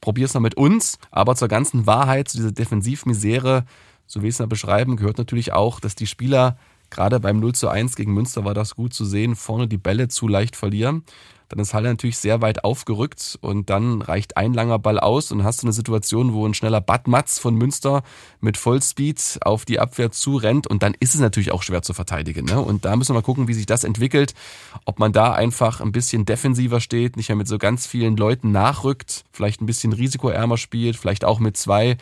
probier 0.00 0.26
es 0.26 0.34
mal 0.34 0.40
mit 0.40 0.56
uns. 0.56 0.98
Aber 1.10 1.34
zur 1.36 1.48
ganzen 1.48 1.86
Wahrheit, 1.86 2.28
zu 2.28 2.36
dieser 2.36 2.52
Defensivmisere, 2.52 3.64
so 4.06 4.22
wie 4.22 4.28
es 4.28 4.36
da 4.36 4.46
beschreiben, 4.46 4.96
gehört 4.96 5.18
natürlich 5.18 5.52
auch, 5.52 5.80
dass 5.80 5.94
die 5.94 6.06
Spieler, 6.06 6.58
gerade 6.92 7.18
beim 7.18 7.40
0 7.40 7.54
zu 7.54 7.68
1 7.68 7.96
gegen 7.96 8.12
Münster 8.12 8.44
war 8.44 8.54
das 8.54 8.76
gut 8.76 8.94
zu 8.94 9.04
sehen, 9.04 9.34
vorne 9.34 9.66
die 9.66 9.78
Bälle 9.78 10.08
zu 10.08 10.28
leicht 10.28 10.54
verlieren. 10.54 11.04
Dann 11.52 11.60
ist 11.60 11.74
Halle 11.74 11.90
natürlich 11.90 12.16
sehr 12.16 12.40
weit 12.40 12.64
aufgerückt 12.64 13.38
und 13.42 13.68
dann 13.68 14.00
reicht 14.00 14.38
ein 14.38 14.54
langer 14.54 14.78
Ball 14.78 14.98
aus 14.98 15.30
und 15.32 15.44
hast 15.44 15.62
du 15.62 15.66
eine 15.66 15.74
Situation, 15.74 16.32
wo 16.32 16.46
ein 16.46 16.54
schneller 16.54 16.80
Bad 16.80 17.08
Matz 17.08 17.38
von 17.38 17.54
Münster 17.54 18.02
mit 18.40 18.56
Vollspeed 18.56 19.40
auf 19.42 19.66
die 19.66 19.78
Abwehr 19.78 20.10
zurennt 20.10 20.66
und 20.66 20.82
dann 20.82 20.94
ist 20.98 21.14
es 21.14 21.20
natürlich 21.20 21.52
auch 21.52 21.62
schwer 21.62 21.82
zu 21.82 21.92
verteidigen. 21.92 22.46
Ne? 22.46 22.58
Und 22.58 22.86
da 22.86 22.96
müssen 22.96 23.10
wir 23.10 23.20
mal 23.20 23.22
gucken, 23.22 23.48
wie 23.48 23.54
sich 23.54 23.66
das 23.66 23.84
entwickelt, 23.84 24.32
ob 24.86 24.98
man 24.98 25.12
da 25.12 25.34
einfach 25.34 25.82
ein 25.82 25.92
bisschen 25.92 26.24
defensiver 26.24 26.80
steht, 26.80 27.18
nicht 27.18 27.28
mehr 27.28 27.36
mit 27.36 27.48
so 27.48 27.58
ganz 27.58 27.86
vielen 27.86 28.16
Leuten 28.16 28.50
nachrückt, 28.50 29.24
vielleicht 29.30 29.60
ein 29.60 29.66
bisschen 29.66 29.92
risikoärmer 29.92 30.56
spielt, 30.56 30.96
vielleicht 30.96 31.22
auch 31.22 31.38
mit 31.38 31.58
zwei 31.58 31.98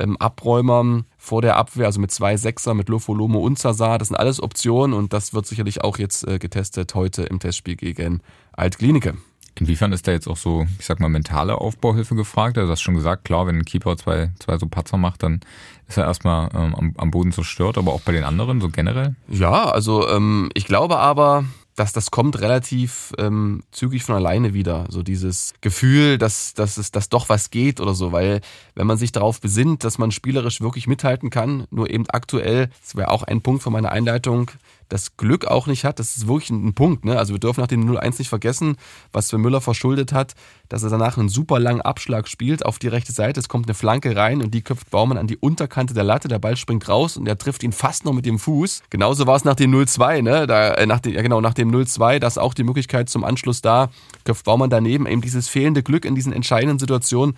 ähm, 0.00 0.16
Abräumern 0.16 1.04
vor 1.24 1.40
der 1.40 1.56
Abwehr, 1.56 1.86
also 1.86 2.00
mit 2.00 2.10
zwei 2.10 2.36
Sechser, 2.36 2.74
mit 2.74 2.90
Lofolomo 2.90 3.38
und 3.38 3.58
Zazar. 3.58 3.98
Das 3.98 4.08
sind 4.08 4.16
alles 4.16 4.42
Optionen 4.42 4.92
und 4.94 5.14
das 5.14 5.32
wird 5.32 5.46
sicherlich 5.46 5.82
auch 5.82 5.98
jetzt 5.98 6.28
äh, 6.28 6.38
getestet 6.38 6.94
heute 6.94 7.22
im 7.22 7.40
Testspiel 7.40 7.76
gegen 7.76 8.20
Altklinike. 8.52 9.14
Inwiefern 9.58 9.92
ist 9.92 10.06
da 10.06 10.12
jetzt 10.12 10.26
auch 10.28 10.36
so, 10.36 10.66
ich 10.78 10.84
sag 10.84 11.00
mal, 11.00 11.08
mentale 11.08 11.56
Aufbauhilfe 11.56 12.14
gefragt? 12.14 12.58
Also 12.58 12.66
du 12.66 12.72
hast 12.72 12.82
schon 12.82 12.96
gesagt, 12.96 13.24
klar, 13.24 13.46
wenn 13.46 13.56
ein 13.56 13.64
Keeper 13.64 13.96
zwei, 13.96 14.32
zwei 14.38 14.58
so 14.58 14.66
Patzer 14.66 14.98
macht, 14.98 15.22
dann 15.22 15.40
ist 15.88 15.96
er 15.96 16.04
erstmal 16.04 16.50
ähm, 16.54 16.74
am, 16.74 16.94
am 16.98 17.10
Boden 17.10 17.32
zerstört, 17.32 17.78
aber 17.78 17.92
auch 17.92 18.02
bei 18.02 18.12
den 18.12 18.24
anderen, 18.24 18.60
so 18.60 18.68
generell? 18.68 19.14
Ja, 19.28 19.70
also 19.70 20.08
ähm, 20.08 20.50
ich 20.54 20.66
glaube 20.66 20.98
aber, 20.98 21.44
dass 21.74 21.92
das 21.92 22.10
kommt 22.10 22.40
relativ 22.40 23.12
ähm, 23.18 23.62
zügig 23.72 24.04
von 24.04 24.14
alleine 24.14 24.54
wieder. 24.54 24.86
So 24.90 25.02
dieses 25.02 25.54
Gefühl, 25.60 26.18
dass, 26.18 26.54
dass 26.54 26.76
es 26.76 26.92
dass 26.92 27.08
doch 27.08 27.28
was 27.28 27.50
geht 27.50 27.80
oder 27.80 27.94
so. 27.94 28.12
Weil 28.12 28.40
wenn 28.74 28.86
man 28.86 28.98
sich 28.98 29.12
darauf 29.12 29.40
besinnt, 29.40 29.84
dass 29.84 29.98
man 29.98 30.12
spielerisch 30.12 30.60
wirklich 30.60 30.86
mithalten 30.86 31.30
kann, 31.30 31.66
nur 31.70 31.90
eben 31.90 32.08
aktuell, 32.08 32.68
das 32.82 32.96
wäre 32.96 33.10
auch 33.10 33.24
ein 33.24 33.42
Punkt 33.42 33.62
von 33.62 33.72
meiner 33.72 33.90
Einleitung, 33.90 34.50
das 34.94 35.16
Glück 35.16 35.46
auch 35.46 35.66
nicht 35.66 35.84
hat, 35.84 35.98
das 35.98 36.16
ist 36.16 36.28
wirklich 36.28 36.50
ein, 36.50 36.72
Punkt. 36.72 37.04
Ne? 37.04 37.18
Also 37.18 37.34
wir 37.34 37.40
dürfen 37.40 37.60
nach 37.60 37.66
dem 37.66 37.84
0-1 37.84 38.18
nicht 38.18 38.28
vergessen, 38.28 38.76
was 39.10 39.28
für 39.28 39.38
Müller 39.38 39.60
verschuldet 39.60 40.12
hat, 40.12 40.34
dass 40.68 40.84
er 40.84 40.90
danach 40.90 41.18
einen 41.18 41.28
super 41.28 41.58
langen 41.58 41.80
Abschlag 41.80 42.28
spielt 42.28 42.64
auf 42.64 42.78
die 42.78 42.86
rechte 42.86 43.10
Seite. 43.10 43.40
Es 43.40 43.48
kommt 43.48 43.66
eine 43.66 43.74
Flanke 43.74 44.14
rein 44.14 44.40
und 44.40 44.54
die 44.54 44.62
köpft 44.62 44.90
Baumann 44.90 45.18
an 45.18 45.26
die 45.26 45.36
Unterkante 45.36 45.94
der 45.94 46.04
Latte. 46.04 46.28
Der 46.28 46.38
Ball 46.38 46.56
springt 46.56 46.88
raus 46.88 47.16
und 47.16 47.26
er 47.26 47.36
trifft 47.36 47.64
ihn 47.64 47.72
fast 47.72 48.04
noch 48.04 48.12
mit 48.12 48.24
dem 48.24 48.38
Fuß. 48.38 48.84
Genauso 48.88 49.26
war 49.26 49.34
es 49.34 49.44
nach 49.44 49.56
dem 49.56 49.74
0-2, 49.74 50.22
ne? 50.22 50.46
Da, 50.46 50.74
äh, 50.74 50.86
nach 50.86 51.00
dem, 51.00 51.12
ja 51.12 51.22
genau, 51.22 51.40
nach 51.40 51.54
dem 51.54 51.72
0-2, 51.72 52.20
da 52.20 52.28
ist 52.28 52.38
auch 52.38 52.54
die 52.54 52.62
Möglichkeit 52.62 53.08
zum 53.08 53.24
Anschluss 53.24 53.62
da. 53.62 53.90
Köpft 54.24 54.44
Baumann 54.44 54.70
daneben 54.70 55.06
eben 55.06 55.22
dieses 55.22 55.48
fehlende 55.48 55.82
Glück 55.82 56.04
in 56.04 56.14
diesen 56.14 56.32
entscheidenden 56.32 56.78
Situationen 56.78 57.36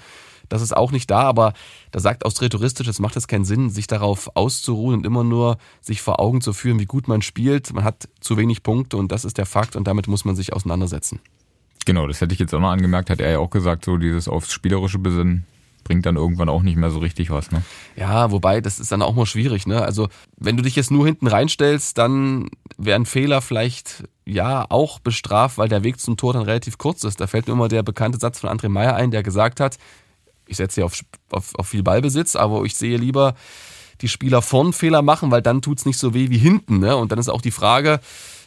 das 0.49 0.62
ist 0.62 0.76
auch 0.76 0.93
nicht 0.93 1.11
da, 1.11 1.23
aber 1.23 1.53
da 1.91 2.00
sagt 2.00 2.25
aus 2.25 2.41
es 2.41 2.99
macht 2.99 3.17
es 3.17 3.29
keinen 3.29 3.45
Sinn, 3.45 3.71
sich 3.71 3.87
darauf 3.87 4.31
auszuruhen 4.35 4.99
und 4.99 5.07
immer 5.07 5.25
nur 5.25 5.59
sich 5.81 6.03
vor 6.03 6.21
Augen 6.21 6.41
zu 6.41 6.53
führen, 6.53 6.79
wie 6.79 6.87
gut 6.87 7.09
man 7.09 7.23
spielt. 7.23 7.73
Man 7.73 7.85
hat 7.85 8.09
zu 8.21 8.37
wenig 8.37 8.62
Punkte 8.62 8.97
und 8.97 9.11
das 9.11 9.25
ist 9.25 9.38
der 9.38 9.47
Fakt 9.47 9.76
und 9.76 9.87
damit 9.87 10.09
muss 10.09 10.25
man 10.25 10.37
sich 10.37 10.53
auseinandersetzen. 10.53 11.21
Genau, 11.87 12.07
das 12.07 12.21
hätte 12.21 12.35
ich 12.35 12.41
jetzt 12.41 12.55
auch 12.55 12.61
noch 12.61 12.71
angemerkt, 12.71 13.11
hat 13.11 13.21
er 13.21 13.31
ja 13.31 13.38
auch 13.38 13.50
gesagt, 13.50 13.85
so 13.85 13.97
dieses 13.97 14.29
aufs 14.29 14.53
Spielerische 14.53 14.99
besinnen 14.99 15.47
bringt 15.87 16.05
dann 16.05 16.17
irgendwann 16.17 16.49
auch 16.49 16.62
nicht 16.62 16.76
mehr 16.76 16.91
so 16.91 16.99
richtig 16.99 17.31
was, 17.31 17.53
ne? 17.53 17.62
Ja, 17.95 18.33
wobei, 18.33 18.61
das 18.61 18.81
ist 18.81 18.91
dann 18.91 19.03
auch 19.03 19.15
mal 19.15 19.25
schwierig, 19.25 19.69
ne? 19.69 19.83
Also, 19.83 20.09
wenn 20.37 20.57
du 20.57 20.65
dich 20.65 20.75
jetzt 20.75 20.91
nur 20.91 21.07
hinten 21.07 21.29
reinstellst, 21.29 21.97
dann 21.97 22.49
wären 22.76 23.07
Fehler 23.07 23.41
vielleicht 23.41 24.03
ja 24.25 24.67
auch 24.69 24.99
bestraft, 24.99 25.59
weil 25.59 25.69
der 25.69 25.85
Weg 25.85 26.00
zum 26.00 26.17
Tor 26.17 26.33
dann 26.33 26.43
relativ 26.43 26.76
kurz 26.76 27.05
ist. 27.05 27.21
Da 27.21 27.29
fällt 27.29 27.47
mir 27.47 27.53
immer 27.53 27.69
der 27.69 27.85
bekannte 27.85 28.19
Satz 28.19 28.41
von 28.41 28.50
André 28.50 28.69
Meyer 28.69 28.97
ein, 28.97 29.12
der 29.12 29.23
gesagt 29.23 29.61
hat, 29.61 29.79
ich 30.47 30.57
setze 30.57 30.76
hier 30.76 30.87
auf, 30.87 31.00
auf, 31.31 31.55
auf 31.57 31.69
viel 31.69 31.83
Ballbesitz, 31.83 32.37
aber 32.37 32.65
ich 32.65 32.75
sehe 32.75 32.97
lieber 32.97 33.35
die 34.00 34.09
Spieler 34.09 34.43
vorn 34.43 34.73
Fehler 34.73 35.03
machen, 35.03 35.31
weil 35.31 35.43
dann 35.43 35.62
tut 35.62 35.79
es 35.79 35.87
nicht 35.87 35.99
so 35.99 36.15
weh 36.15 36.31
wie 36.31 36.38
hinten. 36.38 36.79
Ne? 36.79 36.97
Und 36.97 37.12
dann 37.12 37.19
ist 37.19 37.29
auch 37.29 37.41
die 37.41 37.50
Frage, 37.50 38.00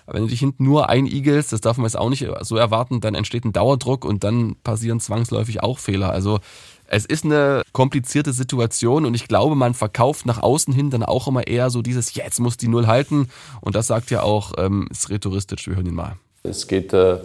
wenn 0.05 0.23
du 0.23 0.27
dich 0.27 0.39
hinten 0.39 0.63
nur 0.63 0.89
einigelst, 0.89 1.53
das 1.53 1.61
darf 1.61 1.77
man 1.77 1.85
jetzt 1.85 1.97
auch 1.97 2.09
nicht 2.09 2.27
so 2.41 2.55
erwarten, 2.55 3.01
dann 3.01 3.15
entsteht 3.15 3.45
ein 3.45 3.53
Dauerdruck 3.53 4.05
und 4.05 4.23
dann 4.23 4.55
passieren 4.63 4.99
zwangsläufig 4.99 5.61
auch 5.61 5.79
Fehler. 5.79 6.11
Also 6.11 6.39
es 6.87 7.05
ist 7.05 7.23
eine 7.23 7.61
komplizierte 7.71 8.33
Situation 8.33 9.05
und 9.05 9.13
ich 9.13 9.27
glaube, 9.27 9.55
man 9.55 9.75
verkauft 9.75 10.25
nach 10.25 10.41
außen 10.41 10.73
hin 10.73 10.89
dann 10.89 11.03
auch 11.03 11.27
immer 11.27 11.45
eher 11.45 11.69
so 11.69 11.83
dieses, 11.83 12.15
jetzt 12.15 12.39
muss 12.39 12.57
die 12.57 12.67
Null 12.67 12.87
halten. 12.87 13.29
Und 13.61 13.75
das 13.75 13.87
sagt 13.87 14.09
ja 14.09 14.23
auch, 14.23 14.53
ähm, 14.57 14.87
ist 14.89 15.09
rhetoristisch, 15.09 15.67
wir 15.67 15.75
hören 15.75 15.85
ihn 15.85 15.93
mal. 15.93 16.15
Es 16.41 16.67
geht 16.67 16.93
äh, 16.93 17.19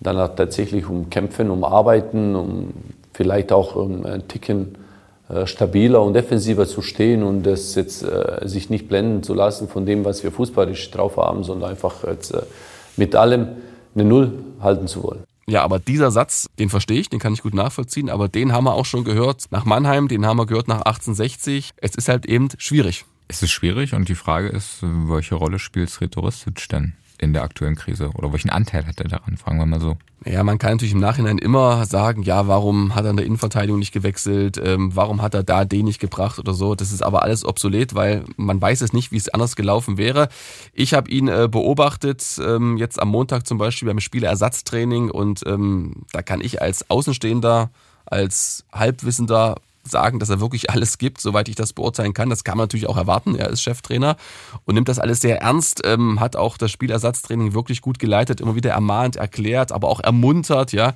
dann 0.00 0.16
tatsächlich 0.36 0.86
um 0.86 1.08
Kämpfen, 1.08 1.50
um 1.50 1.64
Arbeiten, 1.64 2.36
um 2.36 2.74
vielleicht 3.16 3.52
auch 3.52 3.76
ähm, 3.76 4.04
ein 4.04 4.28
Ticken 4.28 4.76
äh, 5.28 5.46
stabiler 5.46 6.02
und 6.02 6.14
defensiver 6.14 6.66
zu 6.66 6.82
stehen 6.82 7.22
und 7.22 7.42
das 7.42 7.74
jetzt 7.74 8.02
äh, 8.02 8.46
sich 8.46 8.70
nicht 8.70 8.88
blenden 8.88 9.22
zu 9.22 9.34
lassen 9.34 9.68
von 9.68 9.86
dem, 9.86 10.04
was 10.04 10.22
wir 10.22 10.30
fußballisch 10.30 10.90
drauf 10.90 11.16
haben, 11.16 11.42
sondern 11.42 11.70
einfach 11.70 12.04
jetzt 12.06 12.32
äh, 12.32 12.42
mit 12.96 13.16
allem 13.16 13.48
eine 13.94 14.04
Null 14.04 14.32
halten 14.60 14.86
zu 14.86 15.02
wollen. 15.02 15.24
Ja, 15.48 15.62
aber 15.62 15.78
dieser 15.78 16.10
Satz, 16.10 16.48
den 16.58 16.68
verstehe 16.68 17.00
ich, 17.00 17.08
den 17.08 17.20
kann 17.20 17.32
ich 17.32 17.42
gut 17.42 17.54
nachvollziehen, 17.54 18.10
aber 18.10 18.28
den 18.28 18.52
haben 18.52 18.64
wir 18.64 18.74
auch 18.74 18.84
schon 18.84 19.04
gehört 19.04 19.44
nach 19.50 19.64
Mannheim, 19.64 20.08
den 20.08 20.26
haben 20.26 20.36
wir 20.36 20.46
gehört 20.46 20.68
nach 20.68 20.82
1860. 20.82 21.70
Es 21.76 21.94
ist 21.94 22.08
halt 22.08 22.26
eben 22.26 22.48
schwierig. 22.58 23.04
Es 23.28 23.42
ist 23.42 23.50
schwierig 23.50 23.94
und 23.94 24.08
die 24.08 24.14
Frage 24.14 24.48
ist, 24.48 24.78
welche 24.82 25.36
Rolle 25.36 25.58
spielt 25.58 26.00
Rhetoristisch 26.00 26.68
denn? 26.68 26.94
In 27.18 27.32
der 27.32 27.42
aktuellen 27.42 27.74
Krise? 27.74 28.10
Oder 28.14 28.32
welchen 28.32 28.50
Anteil 28.50 28.86
hat 28.86 29.00
er 29.00 29.08
daran? 29.08 29.36
Fragen 29.36 29.58
wir 29.58 29.66
mal 29.66 29.80
so. 29.80 29.96
Ja, 30.24 30.42
man 30.42 30.58
kann 30.58 30.72
natürlich 30.72 30.94
im 30.94 31.00
Nachhinein 31.00 31.38
immer 31.38 31.84
sagen, 31.86 32.22
ja, 32.22 32.48
warum 32.48 32.94
hat 32.94 33.04
er 33.04 33.10
in 33.10 33.16
der 33.16 33.26
Innenverteidigung 33.26 33.78
nicht 33.78 33.92
gewechselt? 33.92 34.60
Ähm, 34.62 34.90
warum 34.94 35.22
hat 35.22 35.34
er 35.34 35.44
da 35.44 35.64
den 35.64 35.84
nicht 35.84 36.00
gebracht 36.00 36.38
oder 36.38 36.52
so? 36.52 36.74
Das 36.74 36.90
ist 36.90 37.02
aber 37.02 37.22
alles 37.22 37.44
obsolet, 37.44 37.94
weil 37.94 38.24
man 38.36 38.60
weiß 38.60 38.80
es 38.80 38.92
nicht, 38.92 39.12
wie 39.12 39.18
es 39.18 39.28
anders 39.28 39.54
gelaufen 39.54 39.98
wäre. 39.98 40.28
Ich 40.72 40.94
habe 40.94 41.10
ihn 41.10 41.28
äh, 41.28 41.48
beobachtet, 41.50 42.24
ähm, 42.44 42.76
jetzt 42.76 43.00
am 43.00 43.08
Montag 43.08 43.46
zum 43.46 43.58
Beispiel 43.58 43.86
beim 43.86 44.00
Spielersatztraining 44.00 45.10
und 45.10 45.42
ähm, 45.46 46.02
da 46.12 46.22
kann 46.22 46.40
ich 46.40 46.60
als 46.60 46.90
Außenstehender, 46.90 47.70
als 48.06 48.64
Halbwissender 48.72 49.56
sagen, 49.90 50.18
dass 50.18 50.28
er 50.30 50.40
wirklich 50.40 50.70
alles 50.70 50.98
gibt, 50.98 51.20
soweit 51.20 51.48
ich 51.48 51.54
das 51.54 51.72
beurteilen 51.72 52.14
kann. 52.14 52.30
Das 52.30 52.44
kann 52.44 52.56
man 52.56 52.64
natürlich 52.64 52.88
auch 52.88 52.96
erwarten. 52.96 53.36
Er 53.36 53.50
ist 53.50 53.62
Cheftrainer 53.62 54.16
und 54.64 54.74
nimmt 54.74 54.88
das 54.88 54.98
alles 54.98 55.20
sehr 55.20 55.40
ernst, 55.40 55.82
ähm, 55.84 56.20
hat 56.20 56.36
auch 56.36 56.58
das 56.58 56.70
Spielersatztraining 56.70 57.54
wirklich 57.54 57.80
gut 57.80 57.98
geleitet, 57.98 58.40
immer 58.40 58.54
wieder 58.54 58.70
ermahnt, 58.70 59.16
erklärt, 59.16 59.72
aber 59.72 59.88
auch 59.88 60.00
ermuntert, 60.00 60.72
ja. 60.72 60.94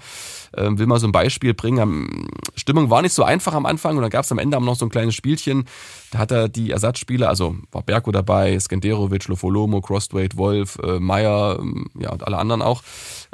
Ähm, 0.57 0.79
will 0.79 0.87
mal 0.87 0.99
so 0.99 1.07
ein 1.07 1.13
Beispiel 1.13 1.55
bringen. 1.55 2.29
Stimmung 2.57 2.91
war 2.91 3.03
nicht 3.03 3.15
so 3.15 3.23
einfach 3.23 3.55
am 3.55 3.67
Anfang 3.67 3.97
und 3.97 4.03
dann 4.03 4.11
gab 4.11 4.25
es 4.25 4.33
am 4.33 4.39
Ende 4.39 4.61
noch 4.61 4.75
so 4.75 4.85
ein 4.85 4.91
kleines 4.91 5.15
Spielchen. 5.15 5.65
Da 6.11 6.19
hat 6.19 6.33
er 6.33 6.49
die 6.49 6.71
Ersatzspieler, 6.71 7.29
also 7.29 7.57
war 7.71 7.83
Berko 7.83 8.11
dabei, 8.11 8.59
Skenderovic, 8.59 9.29
Lofolomo, 9.29 9.81
Crossweight, 9.81 10.37
Wolf, 10.37 10.79
äh, 10.83 10.99
Meyer, 10.99 11.59
ähm, 11.61 11.87
ja 11.99 12.11
und 12.11 12.27
alle 12.27 12.39
anderen 12.39 12.63
auch, 12.63 12.83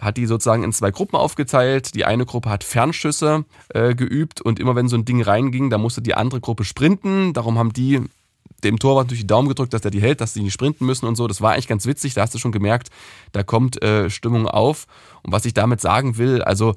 hat 0.01 0.17
die 0.17 0.27
sozusagen 0.27 0.63
in 0.63 0.73
zwei 0.73 0.91
Gruppen 0.91 1.17
aufgeteilt. 1.17 1.95
Die 1.95 2.05
eine 2.05 2.27
Gruppe 2.27 2.51
hat 2.51 2.65
Fernschüsse 2.65 3.45
äh, 3.71 3.95
geübt 3.95 4.41
und 4.41 4.61
immer 4.61 4.77
wenn 4.77 4.89
so 4.89 4.97
ein 4.97 5.05
Ding 5.05 5.23
reinging, 5.23 5.71
da 5.71 5.79
musste 5.79 6.03
die 6.03 6.15
andere 6.15 6.41
Gruppe 6.41 6.65
sprinten. 6.65 7.33
Darum 7.33 7.59
haben 7.59 7.73
die 7.73 8.03
dem 8.65 8.79
Torwart 8.79 9.11
durch 9.11 9.21
die 9.21 9.27
Daumen 9.27 9.49
gedrückt, 9.49 9.73
dass 9.75 9.83
der 9.83 9.91
die 9.91 10.01
hält, 10.01 10.21
dass 10.21 10.35
sie 10.35 10.43
nicht 10.43 10.53
sprinten 10.53 10.87
müssen 10.87 11.07
und 11.07 11.17
so. 11.17 11.27
Das 11.27 11.41
war 11.41 11.53
eigentlich 11.53 11.69
ganz 11.69 11.87
witzig. 11.87 12.15
Da 12.15 12.23
hast 12.23 12.35
du 12.35 12.39
schon 12.39 12.53
gemerkt, 12.53 12.89
da 13.33 13.43
kommt 13.43 13.83
äh, 13.83 14.11
Stimmung 14.11 14.49
auf. 14.49 14.87
Und 15.23 15.33
was 15.33 15.45
ich 15.45 15.55
damit 15.55 15.81
sagen 15.81 16.19
will, 16.19 16.43
also 16.43 16.75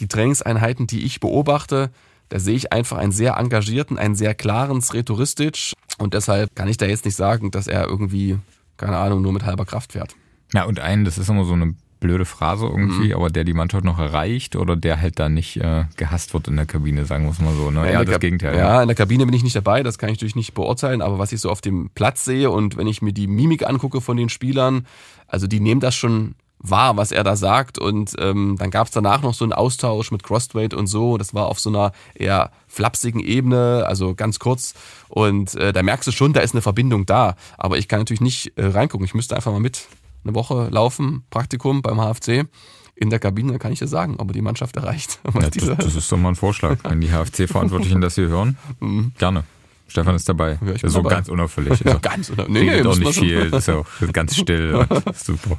die 0.00 0.08
Trainingseinheiten, 0.08 0.86
die 0.86 1.04
ich 1.04 1.20
beobachte, 1.20 1.90
da 2.30 2.38
sehe 2.38 2.54
ich 2.54 2.72
einfach 2.72 2.98
einen 2.98 3.12
sehr 3.12 3.36
engagierten, 3.36 3.98
einen 3.98 4.14
sehr 4.14 4.34
klaren 4.34 4.80
Sretoristisch. 4.80 5.74
Und 5.98 6.14
deshalb 6.14 6.54
kann 6.54 6.68
ich 6.68 6.76
da 6.76 6.86
jetzt 6.86 7.04
nicht 7.04 7.16
sagen, 7.16 7.50
dass 7.50 7.66
er 7.66 7.86
irgendwie, 7.86 8.38
keine 8.76 8.96
Ahnung, 8.96 9.20
nur 9.20 9.32
mit 9.32 9.44
halber 9.44 9.66
Kraft 9.66 9.92
fährt. 9.92 10.14
Ja, 10.54 10.64
und 10.64 10.80
einen, 10.80 11.04
das 11.04 11.18
ist 11.18 11.28
immer 11.28 11.44
so 11.44 11.52
eine 11.52 11.74
blöde 11.98 12.24
Phrase 12.24 12.66
irgendwie, 12.66 13.08
mhm. 13.08 13.14
aber 13.14 13.28
der 13.28 13.44
die 13.44 13.52
Mannschaft 13.52 13.84
noch 13.84 13.98
erreicht 13.98 14.56
oder 14.56 14.74
der 14.74 15.00
halt 15.00 15.18
da 15.18 15.28
nicht 15.28 15.58
äh, 15.58 15.84
gehasst 15.96 16.32
wird 16.32 16.48
in 16.48 16.56
der 16.56 16.66
Kabine, 16.66 17.04
sagen 17.04 17.24
wir 17.24 17.30
es 17.30 17.40
mal 17.40 17.54
so. 17.54 17.70
Ne? 17.70 17.92
Ja, 17.92 18.04
das 18.04 18.18
Gegenteil. 18.20 18.56
Ja, 18.56 18.76
ja, 18.76 18.82
in 18.82 18.88
der 18.88 18.96
Kabine 18.96 19.26
bin 19.26 19.34
ich 19.34 19.44
nicht 19.44 19.54
dabei, 19.54 19.82
das 19.82 19.98
kann 19.98 20.08
ich 20.08 20.16
natürlich 20.16 20.34
nicht 20.34 20.54
beurteilen, 20.54 21.02
aber 21.02 21.18
was 21.18 21.30
ich 21.32 21.40
so 21.40 21.50
auf 21.50 21.60
dem 21.60 21.90
Platz 21.94 22.24
sehe 22.24 22.50
und 22.50 22.76
wenn 22.76 22.86
ich 22.86 23.02
mir 23.02 23.12
die 23.12 23.26
Mimik 23.26 23.68
angucke 23.68 24.00
von 24.00 24.16
den 24.16 24.30
Spielern, 24.30 24.86
also 25.26 25.46
die 25.46 25.60
nehmen 25.60 25.80
das 25.80 25.94
schon 25.94 26.34
wahr, 26.60 26.96
was 26.96 27.10
er 27.10 27.24
da 27.24 27.36
sagt. 27.36 27.78
Und 27.78 28.14
ähm, 28.18 28.56
dann 28.58 28.70
gab 28.70 28.86
es 28.86 28.92
danach 28.92 29.22
noch 29.22 29.34
so 29.34 29.44
einen 29.44 29.52
Austausch 29.52 30.10
mit 30.10 30.22
Crossweight 30.22 30.74
und 30.74 30.86
so. 30.86 31.18
Das 31.18 31.34
war 31.34 31.46
auf 31.46 31.58
so 31.58 31.70
einer 31.70 31.92
eher 32.14 32.50
flapsigen 32.68 33.20
Ebene, 33.20 33.84
also 33.86 34.14
ganz 34.14 34.38
kurz. 34.38 34.74
Und 35.08 35.54
äh, 35.56 35.72
da 35.72 35.82
merkst 35.82 36.06
du 36.06 36.12
schon, 36.12 36.32
da 36.32 36.40
ist 36.40 36.54
eine 36.54 36.62
Verbindung 36.62 37.06
da. 37.06 37.34
Aber 37.58 37.78
ich 37.78 37.88
kann 37.88 38.00
natürlich 38.00 38.20
nicht 38.20 38.56
äh, 38.56 38.66
reingucken. 38.66 39.04
Ich 39.04 39.14
müsste 39.14 39.34
einfach 39.34 39.52
mal 39.52 39.60
mit 39.60 39.88
eine 40.24 40.34
Woche 40.34 40.68
laufen, 40.70 41.24
Praktikum 41.30 41.82
beim 41.82 41.98
HFC. 41.98 42.46
In 42.94 43.08
der 43.08 43.18
Kabine 43.18 43.58
kann 43.58 43.72
ich 43.72 43.78
dir 43.78 43.88
sagen, 43.88 44.16
ob 44.18 44.28
er 44.28 44.34
die 44.34 44.42
Mannschaft 44.42 44.76
erreicht. 44.76 45.20
Ja, 45.34 45.48
das, 45.48 45.78
das, 45.78 45.96
ist 45.96 46.12
doch 46.12 46.18
mal 46.18 46.30
ein 46.30 46.36
Vorschlag. 46.36 46.78
Wenn 46.82 47.00
die 47.00 47.10
HFC-Verantwortlichen 47.10 48.02
das 48.02 48.14
hier 48.16 48.28
hören, 48.28 48.58
mhm. 48.80 49.12
gerne. 49.18 49.44
Stefan 49.90 50.14
ist 50.14 50.28
dabei. 50.28 50.56
Ja, 50.64 50.88
so 50.88 51.02
dabei. 51.02 51.16
ganz 51.16 51.28
unauffällig. 51.28 51.80
Ja, 51.80 51.94
ganz 51.98 52.30
unauffällig. 52.30 52.62
Nee, 52.62 52.80
nee, 52.82 52.86
auch 52.86 52.96
nicht 52.96 53.18
viel. 53.18 53.52
Ist 53.52 53.68
auch 53.68 53.86
ganz 54.12 54.36
still. 54.36 54.86
super. 55.14 55.58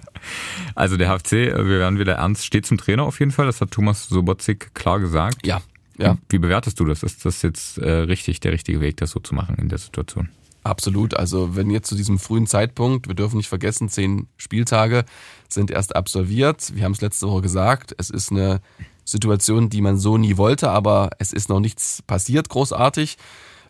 Also 0.73 0.95
der 0.95 1.09
HFC, 1.09 1.31
wir 1.31 1.65
werden 1.79 1.99
wieder 1.99 2.13
ernst, 2.13 2.45
steht 2.45 2.65
zum 2.65 2.77
Trainer 2.77 3.03
auf 3.03 3.19
jeden 3.19 3.31
Fall. 3.31 3.45
Das 3.45 3.59
hat 3.59 3.71
Thomas 3.71 4.07
Sobotzik 4.07 4.73
klar 4.73 5.01
gesagt. 5.01 5.45
Ja. 5.45 5.61
ja. 5.97 6.17
Wie 6.29 6.39
bewertest 6.39 6.79
du 6.79 6.85
das? 6.85 7.03
Ist 7.03 7.25
das 7.25 7.41
jetzt 7.41 7.77
äh, 7.77 7.91
richtig, 7.91 8.39
der 8.39 8.53
richtige 8.53 8.79
Weg, 8.79 8.97
das 8.97 9.11
so 9.11 9.19
zu 9.19 9.35
machen 9.35 9.55
in 9.55 9.67
der 9.67 9.77
Situation? 9.77 10.29
Absolut. 10.63 11.15
Also 11.15 11.55
wenn 11.55 11.69
jetzt 11.69 11.89
zu 11.89 11.95
diesem 11.95 12.17
frühen 12.17 12.47
Zeitpunkt, 12.47 13.09
wir 13.09 13.15
dürfen 13.15 13.35
nicht 13.35 13.49
vergessen, 13.49 13.89
zehn 13.89 14.27
Spieltage 14.37 15.03
sind 15.49 15.71
erst 15.71 15.93
absolviert. 15.95 16.73
Wir 16.73 16.85
haben 16.85 16.93
es 16.93 17.01
letzte 17.01 17.27
Woche 17.27 17.41
gesagt, 17.41 17.93
es 17.97 18.09
ist 18.09 18.31
eine 18.31 18.61
Situation, 19.03 19.69
die 19.69 19.81
man 19.81 19.97
so 19.97 20.17
nie 20.17 20.37
wollte, 20.37 20.69
aber 20.69 21.09
es 21.19 21.33
ist 21.33 21.49
noch 21.49 21.59
nichts 21.59 22.01
passiert 22.03 22.47
großartig. 22.47 23.17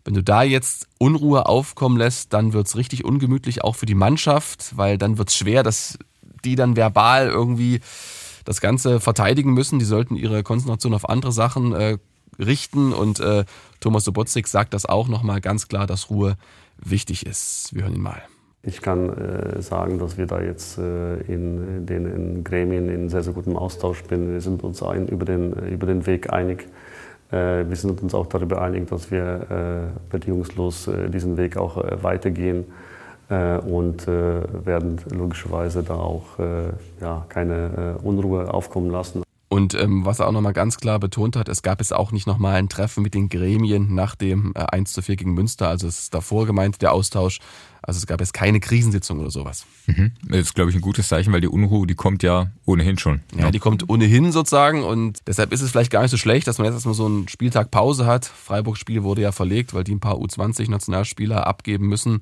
Wenn 0.03 0.13
du 0.13 0.23
da 0.23 0.43
jetzt 0.43 0.87
Unruhe 0.97 1.45
aufkommen 1.45 1.97
lässt, 1.97 2.33
dann 2.33 2.53
wird's 2.53 2.75
richtig 2.75 3.05
ungemütlich, 3.05 3.63
auch 3.63 3.75
für 3.75 3.85
die 3.85 3.95
Mannschaft, 3.95 4.75
weil 4.77 4.97
dann 4.97 5.17
wird's 5.17 5.35
schwer, 5.35 5.63
dass 5.63 5.99
die 6.43 6.55
dann 6.55 6.75
verbal 6.75 7.27
irgendwie 7.27 7.81
das 8.45 8.61
Ganze 8.61 8.99
verteidigen 8.99 9.53
müssen. 9.53 9.79
Die 9.79 9.85
sollten 9.85 10.15
ihre 10.15 10.43
Konzentration 10.43 10.93
auf 10.93 11.07
andere 11.07 11.31
Sachen 11.31 11.73
äh, 11.73 11.97
richten. 12.39 12.93
Und 12.93 13.19
äh, 13.19 13.45
Thomas 13.79 14.03
Sobotzik 14.03 14.47
sagt 14.47 14.73
das 14.73 14.85
auch 14.85 15.07
nochmal 15.07 15.41
ganz 15.41 15.67
klar, 15.67 15.87
dass 15.87 16.09
Ruhe 16.09 16.35
wichtig 16.77 17.25
ist. 17.25 17.69
Wir 17.73 17.83
hören 17.83 17.95
ihn 17.95 18.01
mal. 18.01 18.21
Ich 18.63 18.81
kann 18.81 19.09
äh, 19.09 19.61
sagen, 19.61 19.97
dass 19.97 20.17
wir 20.17 20.27
da 20.27 20.39
jetzt 20.39 20.77
äh, 20.77 21.17
in 21.21 21.85
den 21.85 22.05
in 22.05 22.43
Gremien 22.43 22.89
in 22.89 23.09
sehr, 23.09 23.23
sehr 23.23 23.33
gutem 23.33 23.57
Austausch 23.57 24.03
sind. 24.07 24.31
Wir 24.31 24.41
sind 24.41 24.63
uns 24.63 24.83
ein, 24.83 25.07
über, 25.07 25.25
den, 25.25 25.53
über 25.53 25.87
den 25.87 26.05
Weg 26.05 26.31
einig. 26.31 26.67
Äh, 27.31 27.67
wir 27.67 27.75
sind 27.75 28.01
uns 28.01 28.13
auch 28.13 28.27
darüber 28.27 28.61
einig, 28.61 28.89
dass 28.89 29.09
wir 29.09 29.23
äh, 29.49 30.11
bedingungslos 30.11 30.87
äh, 30.87 31.09
diesen 31.09 31.37
Weg 31.37 31.57
auch 31.57 31.77
weitergehen. 32.01 32.65
und 33.65 34.07
werden 34.07 34.99
logischerweise 35.09 35.83
da 35.83 35.93
auch 35.93 36.37
ja, 36.99 37.25
keine 37.29 37.95
Unruhe 38.03 38.53
aufkommen 38.53 38.91
lassen. 38.91 39.23
Und 39.51 39.73
ähm, 39.73 40.05
was 40.05 40.19
er 40.19 40.29
auch 40.29 40.31
nochmal 40.31 40.53
ganz 40.53 40.77
klar 40.77 40.97
betont 40.97 41.35
hat, 41.35 41.49
es 41.49 41.61
gab 41.61 41.81
jetzt 41.81 41.91
auch 41.91 42.13
nicht 42.13 42.25
nochmal 42.25 42.55
ein 42.55 42.69
Treffen 42.69 43.03
mit 43.03 43.13
den 43.13 43.27
Gremien 43.27 43.93
nach 43.93 44.15
dem 44.15 44.53
äh, 44.55 44.59
1 44.59 44.93
zu 44.93 45.01
4 45.01 45.17
gegen 45.17 45.33
Münster. 45.33 45.67
Also 45.67 45.89
es 45.89 45.99
ist 45.99 46.13
davor 46.13 46.45
gemeint, 46.45 46.81
der 46.81 46.93
Austausch. 46.93 47.39
Also 47.81 47.97
es 47.97 48.07
gab 48.07 48.21
jetzt 48.21 48.33
keine 48.33 48.61
Krisensitzung 48.61 49.19
oder 49.19 49.29
sowas. 49.29 49.65
Mhm. 49.87 50.13
Das 50.25 50.39
ist, 50.39 50.55
glaube 50.55 50.69
ich, 50.69 50.77
ein 50.77 50.81
gutes 50.81 51.09
Zeichen, 51.09 51.33
weil 51.33 51.41
die 51.41 51.49
Unruhe, 51.49 51.85
die 51.85 51.95
kommt 51.95 52.23
ja 52.23 52.49
ohnehin 52.65 52.97
schon. 52.97 53.23
Ja, 53.37 53.51
die 53.51 53.59
kommt 53.59 53.89
ohnehin 53.89 54.31
sozusagen 54.31 54.85
und 54.85 55.19
deshalb 55.27 55.51
ist 55.51 55.59
es 55.59 55.69
vielleicht 55.69 55.91
gar 55.91 56.03
nicht 56.03 56.11
so 56.11 56.17
schlecht, 56.17 56.47
dass 56.47 56.57
man 56.57 56.67
jetzt 56.67 56.75
erstmal 56.75 56.95
so 56.95 57.07
einen 57.07 57.27
Spieltag 57.27 57.71
Pause 57.71 58.05
hat. 58.05 58.23
Freiburg-Spiel 58.23 59.03
wurde 59.03 59.21
ja 59.21 59.33
verlegt, 59.33 59.73
weil 59.73 59.83
die 59.83 59.93
ein 59.93 59.99
paar 59.99 60.15
U20-Nationalspieler 60.15 61.45
abgeben 61.45 61.89
müssen. 61.89 62.21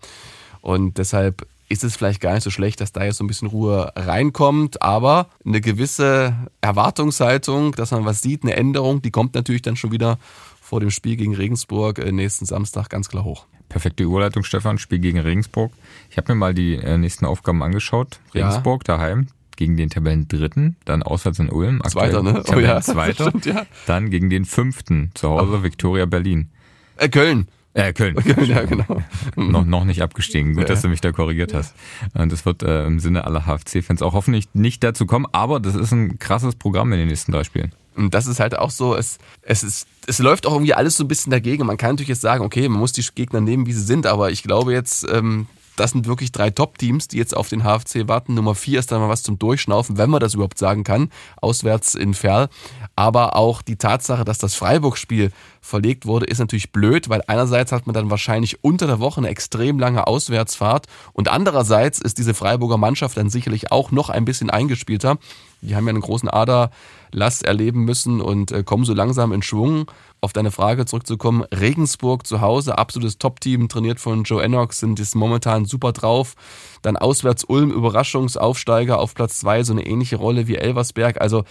Und 0.61 0.97
deshalb 0.97 1.45
ist 1.69 1.83
es 1.83 1.95
vielleicht 1.95 2.19
gar 2.19 2.33
nicht 2.33 2.43
so 2.43 2.49
schlecht, 2.49 2.81
dass 2.81 2.91
da 2.91 3.03
jetzt 3.03 3.17
so 3.17 3.23
ein 3.23 3.27
bisschen 3.27 3.47
Ruhe 3.47 3.91
reinkommt, 3.95 4.81
aber 4.81 5.29
eine 5.45 5.61
gewisse 5.61 6.35
Erwartungshaltung, 6.61 7.73
dass 7.73 7.91
man 7.91 8.05
was 8.05 8.21
sieht, 8.21 8.43
eine 8.43 8.55
Änderung, 8.55 9.01
die 9.01 9.11
kommt 9.11 9.35
natürlich 9.35 9.61
dann 9.61 9.75
schon 9.75 9.91
wieder 9.91 10.17
vor 10.61 10.79
dem 10.79 10.91
Spiel 10.91 11.15
gegen 11.15 11.35
Regensburg 11.35 11.99
äh, 11.99 12.11
nächsten 12.11 12.45
Samstag 12.45 12.89
ganz 12.89 13.09
klar 13.09 13.23
hoch. 13.23 13.45
Perfekte 13.69 14.03
Überleitung, 14.03 14.43
Stefan. 14.43 14.79
Spiel 14.79 14.99
gegen 14.99 15.19
Regensburg. 15.19 15.71
Ich 16.09 16.17
habe 16.17 16.33
mir 16.33 16.39
mal 16.39 16.53
die 16.55 16.75
äh, 16.75 16.97
nächsten 16.97 17.25
Aufgaben 17.25 17.61
angeschaut. 17.61 18.19
Regensburg 18.33 18.87
ja. 18.87 18.97
daheim 18.97 19.27
gegen 19.55 19.77
den 19.77 19.89
Tabellendritten, 19.89 20.77
dann 20.85 21.03
auswärts 21.03 21.37
in 21.37 21.49
Ulm. 21.49 21.81
Zweiter, 21.87 22.23
ne? 22.23 22.43
Oh 22.47 22.59
ja. 22.59 22.81
Zweiter. 22.81 23.25
Stimmt, 23.29 23.45
ja. 23.45 23.65
Dann 23.85 24.09
gegen 24.09 24.29
den 24.29 24.45
Fünften 24.45 25.11
zu 25.13 25.29
Hause, 25.29 25.63
Viktoria 25.63 26.05
Berlin. 26.05 26.49
Äh, 26.97 27.09
Köln. 27.09 27.47
Äh, 27.73 27.93
Köln. 27.93 28.15
ja, 28.45 28.63
genau. 28.63 29.01
noch, 29.35 29.65
noch 29.65 29.85
nicht 29.85 30.01
abgestiegen. 30.01 30.53
Gut, 30.53 30.63
ja. 30.63 30.67
dass 30.67 30.81
du 30.81 30.87
mich 30.87 31.01
da 31.01 31.11
korrigiert 31.11 31.53
hast. 31.53 31.75
Und 32.13 32.31
das 32.31 32.45
wird 32.45 32.63
äh, 32.63 32.85
im 32.85 32.99
Sinne 32.99 33.25
aller 33.25 33.45
HFC-Fans 33.45 34.01
auch 34.01 34.13
hoffentlich 34.13 34.49
nicht 34.53 34.83
dazu 34.83 35.05
kommen, 35.05 35.27
aber 35.31 35.59
das 35.59 35.75
ist 35.75 35.91
ein 35.91 36.19
krasses 36.19 36.55
Programm 36.55 36.91
in 36.93 36.99
den 36.99 37.07
nächsten 37.07 37.31
drei 37.31 37.43
Spielen. 37.43 37.71
Und 37.95 38.13
das 38.13 38.27
ist 38.27 38.39
halt 38.39 38.57
auch 38.57 38.71
so, 38.71 38.95
es, 38.95 39.17
es, 39.41 39.63
ist, 39.63 39.87
es 40.07 40.19
läuft 40.19 40.47
auch 40.47 40.53
irgendwie 40.53 40.73
alles 40.73 40.95
so 40.95 41.03
ein 41.03 41.07
bisschen 41.07 41.31
dagegen. 41.31 41.65
Man 41.65 41.77
kann 41.77 41.91
natürlich 41.91 42.09
jetzt 42.09 42.21
sagen, 42.21 42.43
okay, 42.43 42.69
man 42.69 42.79
muss 42.79 42.93
die 42.93 43.05
Gegner 43.13 43.41
nehmen, 43.41 43.65
wie 43.65 43.73
sie 43.73 43.83
sind, 43.83 44.07
aber 44.07 44.31
ich 44.31 44.41
glaube 44.41 44.71
jetzt, 44.71 45.07
ähm, 45.11 45.47
das 45.79 45.91
sind 45.91 46.07
wirklich 46.07 46.31
drei 46.31 46.49
Top-Teams, 46.49 47.07
die 47.07 47.17
jetzt 47.17 47.35
auf 47.35 47.49
den 47.49 47.63
HFC 47.63 48.07
warten. 48.07 48.33
Nummer 48.33 48.55
vier 48.55 48.79
ist 48.79 48.91
dann 48.91 48.99
mal 48.99 49.09
was 49.09 49.23
zum 49.23 49.39
Durchschnaufen, 49.39 49.97
wenn 49.97 50.09
man 50.09 50.19
das 50.19 50.33
überhaupt 50.33 50.57
sagen 50.57 50.83
kann, 50.83 51.09
auswärts 51.41 51.95
in 51.95 52.13
Ferl. 52.13 52.49
Aber 52.95 53.35
auch 53.35 53.61
die 53.61 53.77
Tatsache, 53.77 54.25
dass 54.25 54.37
das 54.37 54.55
Freiburg-Spiel 54.55 55.31
verlegt 55.61 56.05
wurde, 56.05 56.25
ist 56.25 56.39
natürlich 56.39 56.71
blöd, 56.71 57.09
weil 57.09 57.21
einerseits 57.27 57.71
hat 57.71 57.87
man 57.87 57.93
dann 57.93 58.09
wahrscheinlich 58.09 58.63
unter 58.63 58.87
der 58.87 58.99
Woche 58.99 59.19
eine 59.19 59.29
extrem 59.29 59.79
lange 59.79 60.07
Auswärtsfahrt 60.07 60.87
und 61.13 61.29
andererseits 61.29 61.99
ist 61.99 62.17
diese 62.17 62.33
Freiburger 62.33 62.77
Mannschaft 62.77 63.17
dann 63.17 63.29
sicherlich 63.29 63.71
auch 63.71 63.91
noch 63.91 64.09
ein 64.09 64.25
bisschen 64.25 64.49
eingespielter. 64.49 65.17
Die 65.61 65.75
haben 65.75 65.85
ja 65.85 65.89
einen 65.89 66.01
großen 66.01 66.29
Aderlast 66.29 67.43
erleben 67.43 67.83
müssen 67.83 68.21
und 68.21 68.51
äh, 68.51 68.63
kommen 68.63 68.85
so 68.85 68.93
langsam 68.93 69.31
in 69.31 69.41
Schwung 69.41 69.91
auf 70.21 70.33
deine 70.33 70.51
Frage 70.51 70.85
zurückzukommen, 70.85 71.43
Regensburg 71.43 72.27
zu 72.27 72.41
Hause, 72.41 72.77
absolutes 72.77 73.17
Top-Team, 73.17 73.69
trainiert 73.69 73.99
von 73.99 74.23
Joe 74.23 74.43
Enoch, 74.43 74.71
sind 74.71 74.99
jetzt 74.99 75.15
momentan 75.15 75.65
super 75.65 75.93
drauf. 75.93 76.35
Dann 76.81 76.97
auswärts 76.97 77.43
Ulm, 77.43 77.71
Überraschungsaufsteiger 77.71 78.99
auf 78.99 79.13
Platz 79.13 79.39
zwei, 79.39 79.63
so 79.63 79.73
eine 79.73 79.85
ähnliche 79.85 80.17
Rolle 80.17 80.47
wie 80.47 80.55
Elversberg. 80.55 81.21
Also 81.21 81.43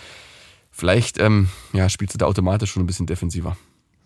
vielleicht 0.70 1.18
ähm, 1.18 1.48
ja, 1.72 1.88
spielst 1.88 2.14
du 2.14 2.18
da 2.18 2.26
automatisch 2.26 2.72
schon 2.72 2.82
ein 2.82 2.86
bisschen 2.86 3.06
defensiver. 3.06 3.56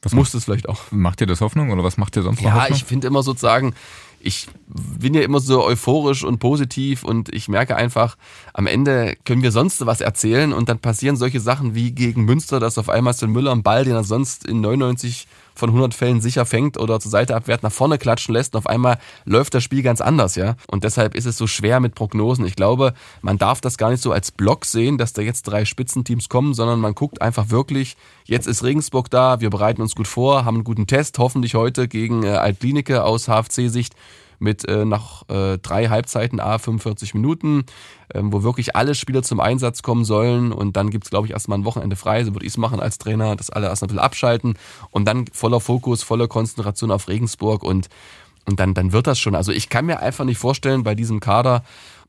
Was 0.03 0.13
Muss 0.13 0.35
es 0.35 0.45
vielleicht 0.45 0.69
auch. 0.69 0.91
Macht 0.91 1.21
dir 1.21 1.27
das 1.27 1.41
Hoffnung 1.41 1.71
oder 1.71 1.85
was 1.85 1.97
macht 1.97 2.17
dir 2.17 2.23
sonst 2.23 2.41
ja, 2.41 2.53
Hoffnung? 2.53 2.71
Ja, 2.71 2.75
ich 2.75 2.85
finde 2.85 3.07
immer 3.07 3.23
sozusagen, 3.23 3.73
ich 4.19 4.49
bin 4.67 5.15
ja 5.15 5.23
immer 5.23 5.39
so 5.39 5.65
euphorisch 5.65 6.25
und 6.25 6.39
positiv 6.39 7.05
und 7.05 7.33
ich 7.33 7.49
merke 7.49 7.77
einfach, 7.77 8.17
am 8.53 8.67
Ende 8.67 9.17
können 9.25 9.43
wir 9.43 9.53
sonst 9.53 9.85
was 9.87 10.01
erzählen 10.01 10.53
und 10.53 10.69
dann 10.69 10.81
passieren 10.81 11.17
solche 11.17 11.41
Sachen 11.41 11.77
wie 11.77 11.93
gegen 11.93 12.25
Münster, 12.25 12.59
dass 12.59 12.79
auf 12.79 12.89
einmal 12.89 13.15
Sven 13.15 13.31
Müller 13.31 13.53
einen 13.53 13.63
Ball, 13.63 13.85
den 13.85 13.95
er 13.95 14.05
sonst 14.05 14.45
in 14.45 14.61
99 14.61 15.29
von 15.63 15.69
100 15.69 15.95
Fällen 15.95 16.21
sicher 16.21 16.45
fängt 16.45 16.77
oder 16.77 16.99
zur 16.99 17.13
Seite 17.13 17.37
abwehrt, 17.37 17.63
nach 17.63 17.71
vorne 17.71 17.97
klatschen 17.97 18.35
lässt 18.35 18.53
und 18.55 18.59
auf 18.59 18.67
einmal 18.67 18.99
läuft 19.25 19.55
das 19.55 19.63
Spiel 19.63 19.85
ganz 19.85 20.01
anders, 20.01 20.35
ja. 20.35 20.57
Und 20.67 20.83
deshalb 20.83 21.15
ist 21.15 21.25
es 21.25 21.39
so 21.39 21.47
schwer 21.47 21.79
mit 21.79 21.95
Prognosen. 21.95 22.45
Ich 22.47 22.57
glaube, 22.57 22.95
man 23.21 23.39
darf 23.39 23.61
das 23.61 23.79
gar 23.79 23.91
nicht 23.91 24.03
so 24.03 24.11
als 24.11 24.33
Block 24.33 24.65
sehen, 24.65 24.99
dass 24.99 25.13
da 25.13 25.23
jetzt 25.23 25.45
drei 25.45 25.65
Spitzenteams 25.65 26.29
kommen, 26.29 26.53
sondern 26.53 26.81
man 26.81 26.97
guckt 26.97 27.23
einfach 27.23 27.51
wirklich, 27.51 27.97
jetzt 28.25 28.49
ist 28.49 28.65
Regensburg 28.65 29.09
da, 29.09 29.41
wir 29.41 29.51
bereiten 29.51 29.83
uns 29.83 29.95
gut 29.95 30.09
vor, 30.09 30.45
haben 30.45 30.57
einen 30.57 30.65
guten 30.65 30.89
Test, 30.89 31.21
hoffentlich 31.21 31.55
heute 31.55 31.87
gegen 31.87 32.25
äh, 32.25 32.31
Altlinike 32.31 33.05
aus 33.05 33.29
HFC-Sicht 33.29 33.95
mit 34.43 34.69
äh, 34.69 34.85
nach 34.85 35.29
äh, 35.29 35.59
drei 35.59 35.89
Halbzeiten 35.89 36.41
A 36.41 36.59
45 36.59 37.15
Minuten, 37.15 37.65
ähm, 38.13 38.33
wo 38.33 38.43
wirklich 38.43 38.77
alle 38.77 38.95
Spieler 38.95 39.23
zum 39.23 39.41
Einsatz 39.41 39.83
kommen 39.83 40.05
sollen. 40.05 40.53
Und 40.53 40.77
dann 40.77 40.91
gibt's 40.91 41.11
glaube 41.11 41.27
ich, 41.27 41.33
erstmal 41.33 41.59
ein 41.59 41.65
Wochenende 41.65 41.97
frei. 41.97 42.25
So 42.25 42.35
würde 42.35 42.45
ich 42.45 42.53
es 42.53 42.59
machen 42.59 42.81
als 42.81 42.99
Trainer, 42.99 43.37
dass 43.37 43.51
alle 43.51 43.69
erst 43.69 43.83
ein 43.83 43.87
bisschen 43.87 44.01
abschalten 44.01 44.55
und 44.91 45.07
dann 45.07 45.27
voller 45.33 45.61
Fokus, 45.61 46.03
voller 46.03 46.29
Konzentration 46.29 46.91
auf 46.91 47.09
Regensburg 47.09 47.63
und, 47.63 47.89
und 48.45 48.61
dann, 48.61 48.75
dann 48.75 48.93
wird 48.93 49.07
das 49.07 49.19
schon. 49.19 49.35
Also 49.35 49.53
ich 49.53 49.69
kann 49.69 49.87
mir 49.87 50.01
einfach 50.01 50.25
nicht 50.25 50.39
vorstellen, 50.39 50.83
bei 50.83 50.95
diesem 50.95 51.21
Kader, 51.21 51.63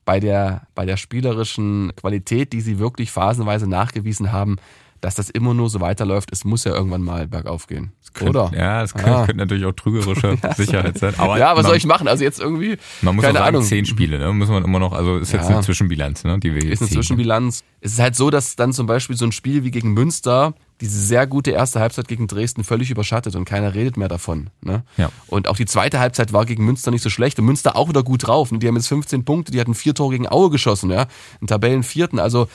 bei 0.04 0.20
der, 0.20 0.66
bei 0.74 0.84
der 0.84 0.96
spielerischen 0.96 1.92
Qualität, 1.96 2.52
die 2.52 2.60
sie 2.60 2.78
wirklich 2.78 3.10
phasenweise 3.10 3.66
nachgewiesen 3.66 4.32
haben, 4.32 4.56
dass 5.04 5.16
das 5.16 5.28
immer 5.28 5.52
nur 5.52 5.68
so 5.68 5.80
weiterläuft. 5.80 6.30
Es 6.32 6.44
muss 6.44 6.64
ja 6.64 6.72
irgendwann 6.72 7.02
mal 7.02 7.28
bergauf 7.28 7.66
gehen. 7.66 7.92
Könnte, 8.14 8.30
Oder? 8.30 8.56
Ja, 8.56 8.82
es 8.82 8.94
könnte, 8.94 9.10
ah. 9.10 9.26
könnte, 9.26 9.38
natürlich 9.38 9.66
auch 9.66 9.72
trügerische 9.72 10.38
Sicherheit 10.56 10.98
sein. 10.98 11.14
Aber 11.18 11.36
ja, 11.36 11.50
was 11.50 11.64
man, 11.64 11.66
soll 11.66 11.76
ich 11.76 11.84
machen? 11.84 12.08
Also 12.08 12.22
jetzt 12.24 12.40
irgendwie. 12.40 12.78
Man 13.02 13.16
muss 13.16 13.24
keine 13.24 13.38
auch 13.38 13.44
sagen, 13.44 13.56
Ahnung. 13.56 13.68
zehn 13.68 13.84
Spiele, 13.84 14.18
ne? 14.18 14.32
Muss 14.32 14.48
man 14.48 14.64
immer 14.64 14.78
noch, 14.78 14.92
also 14.92 15.18
ist 15.18 15.32
jetzt 15.32 15.48
ja. 15.50 15.56
eine 15.56 15.64
Zwischenbilanz, 15.64 16.24
ne? 16.24 16.38
Die 16.38 16.54
wir 16.54 16.62
jetzt 16.62 16.74
Ist 16.74 16.80
eine 16.80 16.88
ziehen. 16.88 16.94
Zwischenbilanz. 16.96 17.64
Es 17.80 17.92
ist 17.92 17.98
halt 17.98 18.14
so, 18.16 18.30
dass 18.30 18.56
dann 18.56 18.72
zum 18.72 18.86
Beispiel 18.86 19.16
so 19.16 19.26
ein 19.26 19.32
Spiel 19.32 19.64
wie 19.64 19.70
gegen 19.70 19.92
Münster 19.92 20.54
diese 20.80 20.98
sehr 20.98 21.26
gute 21.26 21.52
erste 21.52 21.80
Halbzeit 21.80 22.08
gegen 22.08 22.26
Dresden 22.26 22.64
völlig 22.64 22.90
überschattet 22.90 23.36
und 23.36 23.44
keiner 23.44 23.74
redet 23.74 23.96
mehr 23.96 24.08
davon. 24.08 24.50
Ne? 24.60 24.82
Ja. 24.96 25.10
Und 25.28 25.48
auch 25.48 25.56
die 25.56 25.66
zweite 25.66 26.00
Halbzeit 26.00 26.32
war 26.32 26.46
gegen 26.46 26.64
Münster 26.64 26.90
nicht 26.90 27.02
so 27.02 27.10
schlecht 27.10 27.38
und 27.38 27.44
Münster 27.44 27.76
auch 27.76 27.88
wieder 27.88 28.02
gut 28.02 28.26
drauf. 28.26 28.50
Die 28.52 28.66
haben 28.66 28.76
jetzt 28.76 28.88
15 28.88 29.24
Punkte, 29.24 29.52
die 29.52 29.60
hatten 29.60 29.74
vier 29.74 29.94
Tore 29.94 30.12
gegen 30.12 30.28
Aue 30.28 30.50
geschossen, 30.50 30.90
ja, 30.90 31.06
in 31.40 31.46
Tabellenvierten. 31.46 32.18
Also 32.18 32.48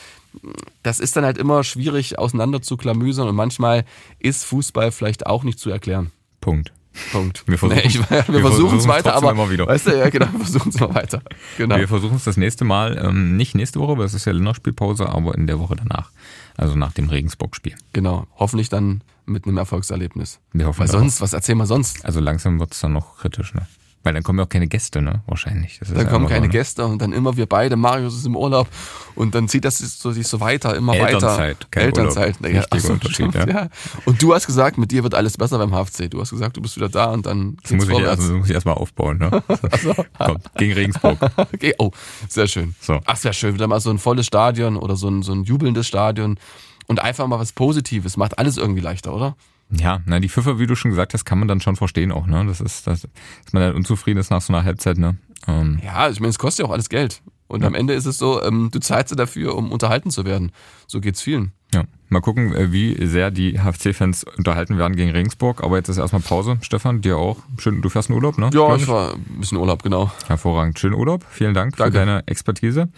das 0.83 0.99
ist 0.99 1.15
dann 1.15 1.25
halt 1.25 1.37
immer 1.37 1.63
schwierig 1.63 2.19
auseinander 2.19 2.61
zu 2.61 2.77
klamüsern 2.77 3.27
und 3.27 3.35
manchmal 3.35 3.85
ist 4.19 4.45
Fußball 4.45 4.91
vielleicht 4.91 5.25
auch 5.25 5.43
nicht 5.43 5.59
zu 5.59 5.69
erklären. 5.69 6.11
Punkt. 6.41 6.71
Punkt. 7.11 7.43
Wir 7.47 7.57
versuchen 7.57 7.81
nee, 7.83 7.93
wir, 8.09 8.27
wir 8.27 8.41
versuchen 8.41 8.77
es 8.77 8.87
weiter, 8.87 9.15
aber 9.15 9.31
immer 9.31 9.49
wieder. 9.49 9.67
weißt 9.67 9.87
du, 9.87 9.97
ja 9.97 10.09
genau, 10.09 10.27
wir 10.31 10.39
versuchen 10.39 10.69
es 10.69 10.79
mal 10.79 10.93
weiter. 10.93 11.21
Genau. 11.57 11.77
Wir 11.77 11.87
versuchen 11.87 12.15
es 12.15 12.23
das 12.23 12.37
nächste 12.37 12.65
Mal, 12.65 12.97
ähm, 13.03 13.37
nicht 13.37 13.55
nächste 13.55 13.79
Woche, 13.79 13.97
weil 13.97 14.05
es 14.05 14.13
ist 14.13 14.25
ja 14.25 14.31
Länderspielpause, 14.31 15.07
aber 15.09 15.35
in 15.35 15.47
der 15.47 15.59
Woche 15.59 15.75
danach. 15.75 16.11
Also 16.57 16.75
nach 16.75 16.91
dem 16.91 17.09
Regensburg-Spiel. 17.09 17.75
Genau. 17.93 18.27
Hoffentlich 18.35 18.69
dann 18.69 19.01
mit 19.25 19.45
einem 19.45 19.57
Erfolgserlebnis. 19.57 20.39
Wir 20.51 20.67
hoffen 20.67 20.81
Weil 20.81 20.87
sonst, 20.87 21.21
was 21.21 21.33
erzählen 21.33 21.57
wir 21.57 21.67
sonst? 21.67 22.03
Also 22.03 22.19
langsam 22.19 22.59
wird 22.59 22.73
es 22.73 22.79
dann 22.79 22.93
noch 22.93 23.17
kritisch, 23.17 23.53
ne? 23.53 23.67
Weil 24.03 24.13
dann 24.13 24.23
kommen 24.23 24.39
ja 24.39 24.45
auch 24.45 24.49
keine 24.49 24.67
Gäste, 24.67 25.01
ne? 25.01 25.23
Wahrscheinlich. 25.27 25.79
dann 25.93 26.07
kommen 26.07 26.27
keine 26.27 26.41
so, 26.41 26.47
ne? 26.47 26.49
Gäste 26.49 26.85
und 26.85 27.01
dann 27.01 27.11
immer 27.11 27.35
wir 27.35 27.47
beide, 27.47 27.75
Marius 27.75 28.15
ist 28.15 28.25
im 28.25 28.37
Urlaub 28.37 28.67
und 29.15 29.35
dann 29.35 29.49
zieht 29.49 29.65
das 29.65 29.79
so, 29.79 30.11
sich 30.11 30.25
so 30.25 30.39
weiter, 30.39 30.75
immer 30.75 30.95
Elternzeit, 30.95 31.39
weiter. 31.39 31.67
Kein 31.69 31.83
Elternzeit, 31.83 32.37
Urlaub. 32.39 32.53
Ja, 32.53 32.61
Richtiger 32.61 32.93
Unterschied, 32.93 33.35
ja. 33.35 33.47
ja. 33.47 33.69
Und 34.05 34.21
du 34.21 34.33
hast 34.33 34.45
gesagt, 34.45 34.77
mit 34.77 34.91
dir 34.91 35.03
wird 35.03 35.15
alles 35.15 35.35
besser 35.35 35.57
beim 35.57 35.71
HFC. 35.71 36.09
Du 36.09 36.21
hast 36.21 36.29
gesagt, 36.29 36.55
du 36.55 36.61
bist 36.61 36.77
wieder 36.77 36.87
da 36.87 37.11
und 37.11 37.25
dann 37.25 37.57
das 37.61 37.71
muss, 37.73 37.89
ich, 37.89 38.07
also, 38.07 38.33
muss 38.35 38.47
ich 38.47 38.53
erstmal 38.53 38.75
aufbauen, 38.75 39.17
ne? 39.17 39.43
also, 39.71 39.93
Kommt, 40.17 40.53
gegen 40.55 40.73
Regensburg. 40.73 41.17
okay, 41.37 41.73
oh, 41.77 41.91
sehr 42.29 42.47
schön. 42.47 42.75
So. 42.79 43.01
Ach, 43.05 43.17
sehr 43.17 43.33
schön. 43.33 43.53
Wieder 43.53 43.67
mal 43.67 43.81
so 43.81 43.89
ein 43.89 43.99
volles 43.99 44.25
Stadion 44.25 44.77
oder 44.77 44.95
so 44.95 45.09
ein, 45.09 45.23
so 45.23 45.33
ein 45.33 45.43
jubelndes 45.43 45.87
Stadion 45.87 46.39
und 46.87 47.01
einfach 47.01 47.27
mal 47.27 47.39
was 47.39 47.51
Positives. 47.51 48.15
Macht 48.15 48.39
alles 48.39 48.57
irgendwie 48.57 48.81
leichter, 48.81 49.13
oder? 49.13 49.35
Ja, 49.71 50.01
na, 50.05 50.19
die 50.19 50.29
Pfiffe, 50.29 50.57
wie 50.59 50.67
du 50.67 50.75
schon 50.75 50.89
gesagt 50.89 51.13
hast, 51.13 51.25
kann 51.25 51.39
man 51.39 51.47
dann 51.47 51.61
schon 51.61 51.75
verstehen 51.75 52.11
auch, 52.11 52.25
ne? 52.25 52.43
Das 52.45 52.59
ist, 52.59 52.87
das, 52.87 53.01
dass 53.01 53.53
man 53.53 53.61
dann 53.61 53.75
unzufrieden 53.75 54.19
ist 54.19 54.31
nach 54.31 54.41
so 54.41 54.51
einer 54.51 54.63
Halbzeit, 54.63 54.97
ne? 54.97 55.17
Ähm. 55.47 55.79
Ja, 55.83 56.09
ich 56.09 56.19
meine, 56.19 56.29
es 56.29 56.39
kostet 56.39 56.63
ja 56.63 56.69
auch 56.69 56.73
alles 56.73 56.89
Geld. 56.89 57.21
Und 57.49 57.61
ja. 57.61 57.67
am 57.67 57.73
Ende 57.73 57.93
ist 57.93 58.05
es 58.05 58.17
so, 58.17 58.41
ähm, 58.43 58.69
du 58.71 58.79
zahlst 58.79 59.17
dafür, 59.17 59.55
um 59.55 59.71
unterhalten 59.71 60.11
zu 60.11 60.23
werden. 60.23 60.51
So 60.87 61.01
geht's 61.01 61.21
vielen. 61.21 61.51
Ja, 61.73 61.83
mal 62.09 62.19
gucken, 62.19 62.55
äh, 62.55 62.71
wie 62.71 63.05
sehr 63.05 63.29
die 63.31 63.59
HFC-Fans 63.59 64.25
unterhalten 64.37 64.77
werden 64.77 64.95
gegen 64.95 65.11
Regensburg. 65.11 65.63
Aber 65.63 65.77
jetzt 65.77 65.89
ist 65.89 65.97
erstmal 65.97 66.21
Pause. 66.21 66.57
Stefan, 66.61 67.01
dir 67.01 67.17
auch. 67.17 67.37
Schön, 67.57 67.81
du 67.81 67.89
fährst 67.89 68.09
in 68.09 68.15
Urlaub, 68.15 68.37
ne? 68.37 68.49
Ja, 68.53 68.75
ich 68.75 68.87
war 68.87 69.13
ein 69.13 69.39
bisschen 69.39 69.57
Urlaub, 69.57 69.81
genau. 69.81 70.11
Hervorragend. 70.27 70.79
Schönen 70.79 70.93
Urlaub. 70.95 71.25
Vielen 71.29 71.53
Dank 71.55 71.75
Danke. 71.77 71.91
für 71.91 72.05
deine 72.05 72.27
Expertise. 72.27 72.89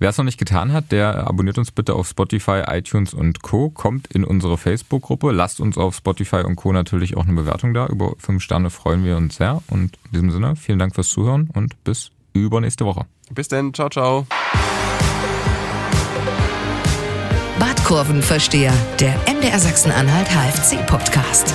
Wer 0.00 0.10
es 0.10 0.18
noch 0.18 0.24
nicht 0.24 0.38
getan 0.38 0.72
hat, 0.72 0.90
der 0.90 1.26
abonniert 1.28 1.58
uns 1.58 1.70
bitte 1.70 1.94
auf 1.94 2.08
Spotify, 2.08 2.62
iTunes 2.66 3.14
und 3.14 3.42
Co. 3.42 3.70
Kommt 3.70 4.08
in 4.08 4.24
unsere 4.24 4.58
Facebook-Gruppe. 4.58 5.30
Lasst 5.32 5.60
uns 5.60 5.78
auf 5.78 5.96
Spotify 5.96 6.42
und 6.44 6.56
Co. 6.56 6.72
natürlich 6.72 7.16
auch 7.16 7.24
eine 7.24 7.34
Bewertung 7.34 7.74
da. 7.74 7.86
Über 7.86 8.14
fünf 8.18 8.42
Sterne 8.42 8.70
freuen 8.70 9.04
wir 9.04 9.16
uns 9.16 9.36
sehr. 9.36 9.62
Und 9.68 9.98
in 10.06 10.12
diesem 10.12 10.30
Sinne, 10.30 10.56
vielen 10.56 10.80
Dank 10.80 10.94
fürs 10.96 11.08
Zuhören 11.08 11.48
und 11.52 11.82
bis 11.82 12.12
übernächste 12.34 12.84
Woche. 12.84 13.06
Bis 13.30 13.48
dann. 13.48 13.72
Ciao, 13.74 13.88
ciao. 13.88 14.26
Badkurvenversteher, 17.58 18.72
der 18.98 19.14
MDR 19.26 19.58
Sachsen-Anhalt 19.58 20.28
HFC-Podcast. 20.28 21.52